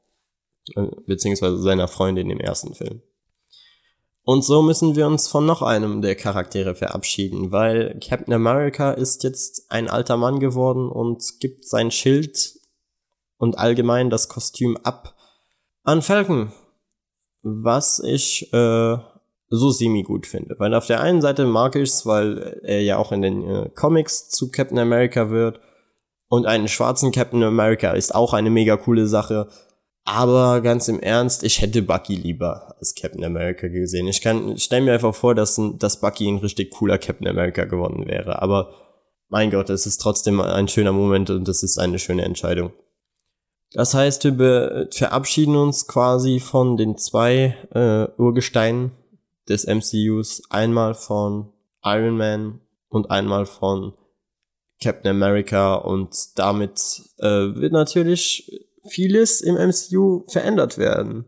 Äh, 0.74 0.86
beziehungsweise 1.06 1.58
seiner 1.58 1.86
Freundin 1.86 2.30
im 2.30 2.40
ersten 2.40 2.74
Film. 2.74 3.02
Und 4.24 4.44
so 4.44 4.62
müssen 4.62 4.94
wir 4.94 5.06
uns 5.06 5.26
von 5.26 5.46
noch 5.46 5.62
einem 5.62 6.00
der 6.00 6.14
Charaktere 6.14 6.74
verabschieden, 6.74 7.50
weil 7.50 7.98
Captain 7.98 8.32
America 8.32 8.92
ist 8.92 9.24
jetzt 9.24 9.70
ein 9.70 9.88
alter 9.88 10.16
Mann 10.16 10.38
geworden 10.38 10.88
und 10.88 11.40
gibt 11.40 11.64
sein 11.64 11.90
Schild 11.90 12.54
und 13.38 13.58
allgemein 13.58 14.10
das 14.10 14.28
Kostüm 14.28 14.76
ab 14.76 15.16
an 15.82 16.02
Falcon, 16.02 16.52
was 17.42 17.98
ich 17.98 18.52
äh, 18.52 18.96
so 19.48 19.70
semi 19.70 20.04
gut 20.04 20.28
finde. 20.28 20.54
Weil 20.58 20.74
auf 20.74 20.86
der 20.86 21.00
einen 21.00 21.20
Seite 21.20 21.44
mag 21.44 21.74
ich's, 21.74 22.06
weil 22.06 22.60
er 22.62 22.80
ja 22.80 22.98
auch 22.98 23.10
in 23.10 23.22
den 23.22 23.48
äh, 23.48 23.70
Comics 23.74 24.28
zu 24.28 24.52
Captain 24.52 24.78
America 24.78 25.30
wird 25.30 25.60
und 26.28 26.46
einen 26.46 26.68
schwarzen 26.68 27.12
Captain 27.12 27.42
America 27.42 27.90
ist 27.90 28.14
auch 28.14 28.32
eine 28.32 28.48
mega 28.48 28.76
coole 28.78 29.06
Sache. 29.06 29.48
Aber 30.04 30.60
ganz 30.62 30.88
im 30.88 30.98
Ernst, 31.00 31.44
ich 31.44 31.60
hätte 31.60 31.82
Bucky 31.82 32.16
lieber 32.16 32.74
als 32.78 32.94
Captain 32.94 33.24
America 33.24 33.68
gesehen. 33.68 34.08
Ich 34.08 34.20
kann, 34.20 34.58
stell 34.58 34.80
mir 34.80 34.94
einfach 34.94 35.14
vor, 35.14 35.34
dass, 35.34 35.60
dass 35.78 36.00
Bucky 36.00 36.28
ein 36.28 36.38
richtig 36.38 36.72
cooler 36.72 36.98
Captain 36.98 37.28
America 37.28 37.64
geworden 37.64 38.06
wäre. 38.06 38.42
Aber 38.42 38.74
mein 39.28 39.50
Gott, 39.50 39.70
es 39.70 39.86
ist 39.86 39.98
trotzdem 39.98 40.40
ein 40.40 40.68
schöner 40.68 40.92
Moment 40.92 41.30
und 41.30 41.48
es 41.48 41.62
ist 41.62 41.78
eine 41.78 41.98
schöne 41.98 42.24
Entscheidung. 42.24 42.72
Das 43.72 43.94
heißt, 43.94 44.38
wir 44.38 44.88
verabschieden 44.92 45.56
uns 45.56 45.86
quasi 45.86 46.40
von 46.40 46.76
den 46.76 46.98
zwei 46.98 47.56
äh, 47.72 48.20
Urgesteinen 48.20 48.90
des 49.48 49.66
MCUs. 49.66 50.42
Einmal 50.50 50.94
von 50.94 51.52
Iron 51.82 52.16
Man 52.16 52.60
und 52.88 53.10
einmal 53.10 53.46
von 53.46 53.94
Captain 54.82 55.10
America 55.10 55.76
und 55.76 56.38
damit 56.38 57.02
äh, 57.18 57.54
wird 57.54 57.72
natürlich 57.72 58.66
vieles 58.88 59.40
im 59.40 59.54
MCU 59.54 60.24
verändert 60.28 60.78
werden. 60.78 61.26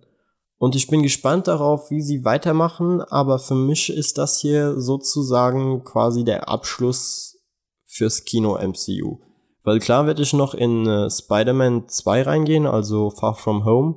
Und 0.59 0.77
ich 0.77 0.87
bin 0.87 1.03
gespannt 1.03 1.49
darauf, 1.49 1.91
wie 1.91 2.01
sie 2.01 2.25
weitermachen, 2.25 3.01
aber 3.03 3.39
für 3.39 3.55
mich 3.55 3.91
ist 3.91 4.19
das 4.19 4.39
hier 4.39 4.81
sozusagen 4.81 5.85
quasi 5.85 6.25
der 6.25 6.49
Abschluss 6.49 7.39
fürs 7.85 8.25
Kino 8.25 8.57
MCU. 8.57 9.19
Weil 9.63 9.79
klar 9.79 10.07
werde 10.07 10.23
ich 10.23 10.33
noch 10.33 10.55
in 10.55 10.87
äh, 10.87 11.11
Spider-Man 11.11 11.89
2 11.89 12.23
reingehen, 12.23 12.67
also 12.67 13.11
Far 13.11 13.35
From 13.35 13.65
Home, 13.65 13.97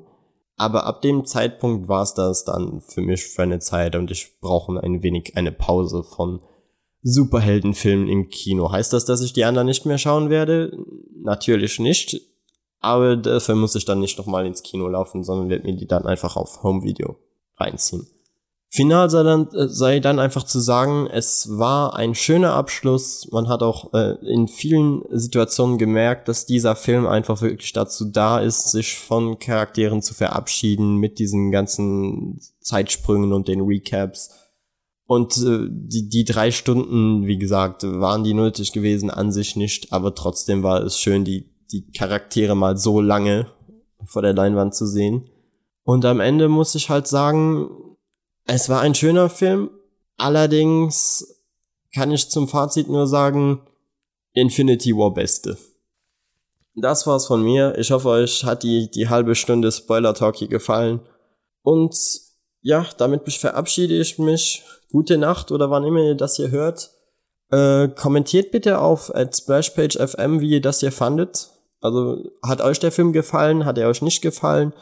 aber 0.55 0.85
ab 0.85 1.01
dem 1.01 1.25
Zeitpunkt 1.25 1.87
war 1.87 2.01
es 2.01 2.15
das 2.15 2.43
dann 2.43 2.81
für 2.81 3.01
mich 3.01 3.27
für 3.27 3.43
eine 3.43 3.59
Zeit 3.59 3.95
und 3.95 4.09
ich 4.09 4.39
brauche 4.39 4.81
ein 4.81 5.03
wenig 5.03 5.37
eine 5.37 5.51
Pause 5.51 6.03
von 6.03 6.41
Superheldenfilmen 7.03 8.09
im 8.09 8.29
Kino. 8.29 8.71
Heißt 8.71 8.91
das, 8.91 9.05
dass 9.05 9.21
ich 9.21 9.33
die 9.33 9.45
anderen 9.45 9.67
nicht 9.67 9.85
mehr 9.85 9.99
schauen 9.99 10.29
werde? 10.29 10.75
Natürlich 11.21 11.79
nicht. 11.79 12.21
Aber 12.79 13.15
dafür 13.15 13.55
muss 13.55 13.75
ich 13.75 13.85
dann 13.85 13.99
nicht 13.99 14.17
nochmal 14.17 14.45
ins 14.45 14.63
Kino 14.63 14.87
laufen, 14.87 15.23
sondern 15.23 15.49
werde 15.49 15.65
mir 15.65 15.75
die 15.75 15.87
dann 15.87 16.05
einfach 16.05 16.35
auf 16.35 16.63
Home 16.63 16.83
Video 16.83 17.17
reinziehen. 17.57 18.07
Final 18.69 19.09
sei 19.09 19.23
dann, 19.23 19.47
äh, 19.53 19.69
sei 19.69 19.99
dann 19.99 20.19
einfach 20.19 20.43
zu 20.43 20.59
sagen, 20.59 21.07
es 21.07 21.57
war 21.57 21.95
ein 21.95 22.13
schöner 22.13 22.53
Abschluss. 22.53 23.27
Man 23.31 23.47
hat 23.47 23.63
auch 23.63 23.93
äh, 23.93 24.15
in 24.25 24.47
vielen 24.47 25.03
Situationen 25.09 25.77
gemerkt, 25.77 26.27
dass 26.27 26.45
dieser 26.45 26.75
Film 26.75 27.07
einfach 27.07 27.41
wirklich 27.41 27.71
dazu 27.71 28.05
da 28.05 28.39
ist, 28.39 28.71
sich 28.71 28.97
von 28.97 29.39
Charakteren 29.39 30.01
zu 30.01 30.13
verabschieden 30.13 30.97
mit 30.97 31.17
diesen 31.17 31.49
ganzen 31.49 32.41
Zeitsprüngen 32.59 33.31
und 33.31 33.47
den 33.47 33.61
Recaps. 33.61 34.31
Und 35.05 35.37
äh, 35.37 35.67
die, 35.69 36.09
die 36.09 36.25
drei 36.25 36.51
Stunden, 36.51 37.25
wie 37.25 37.37
gesagt, 37.37 37.83
waren 37.83 38.25
die 38.25 38.33
nötig 38.33 38.73
gewesen 38.73 39.09
an 39.09 39.31
sich 39.31 39.55
nicht, 39.55 39.93
aber 39.93 40.13
trotzdem 40.13 40.61
war 40.61 40.83
es 40.83 40.99
schön, 40.99 41.23
die 41.23 41.49
die 41.71 41.91
Charaktere 41.91 42.55
mal 42.55 42.77
so 42.77 43.01
lange 43.01 43.47
vor 44.05 44.21
der 44.21 44.33
Leinwand 44.33 44.75
zu 44.75 44.85
sehen. 44.85 45.29
Und 45.83 46.05
am 46.05 46.19
Ende 46.19 46.49
muss 46.49 46.75
ich 46.75 46.89
halt 46.89 47.07
sagen, 47.07 47.69
es 48.45 48.69
war 48.69 48.81
ein 48.81 48.95
schöner 48.95 49.29
Film. 49.29 49.69
Allerdings 50.17 51.41
kann 51.93 52.11
ich 52.11 52.29
zum 52.29 52.47
Fazit 52.47 52.89
nur 52.89 53.07
sagen, 53.07 53.61
Infinity 54.33 54.95
War 54.95 55.13
beste. 55.13 55.57
das 56.75 57.07
war's 57.07 57.25
von 57.25 57.43
mir. 57.43 57.77
Ich 57.77 57.91
hoffe, 57.91 58.09
euch 58.09 58.43
hat 58.43 58.63
die, 58.63 58.91
die 58.91 59.09
halbe 59.09 59.35
Stunde 59.35 59.71
Spoiler 59.71 60.13
Talk 60.13 60.35
hier 60.35 60.47
gefallen. 60.47 60.99
Und 61.63 61.95
ja, 62.61 62.85
damit 62.97 63.31
verabschiede 63.31 63.99
ich 63.99 64.19
mich. 64.19 64.63
Gute 64.91 65.17
Nacht 65.17 65.51
oder 65.51 65.69
wann 65.69 65.83
immer 65.83 66.01
ihr 66.01 66.15
das 66.15 66.35
hier 66.35 66.51
hört. 66.51 66.91
Äh, 67.49 67.87
kommentiert 67.89 68.51
bitte 68.51 68.79
auf 68.79 69.13
at 69.15 69.35
splashpage.fm, 69.35 70.41
wie 70.41 70.51
ihr 70.51 70.61
das 70.61 70.81
hier 70.81 70.91
fandet. 70.91 71.49
Also, 71.81 72.23
hat 72.43 72.61
euch 72.61 72.79
der 72.79 72.91
Film 72.91 73.13
gefallen? 73.13 73.65
Hat 73.65 73.77
er 73.77 73.89
euch 73.89 74.01
nicht 74.01 74.21
gefallen? 74.21 74.73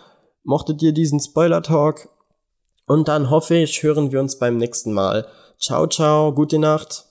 Mochtet 0.43 0.82
ihr 0.82 0.93
diesen 0.93 1.20
Spoiler 1.20 1.62
Talk? 1.62 2.10
Und 2.88 3.08
dann 3.08 3.30
hoffe 3.30 3.56
ich, 3.56 3.82
hören 3.84 4.12
wir 4.12 4.20
uns 4.20 4.38
beim 4.38 4.58
nächsten 4.58 4.93
Mal. 4.93 5.28
Ciao, 5.60 5.88
ciao, 5.88 6.34
gute 6.34 6.60
Nacht. 6.60 7.05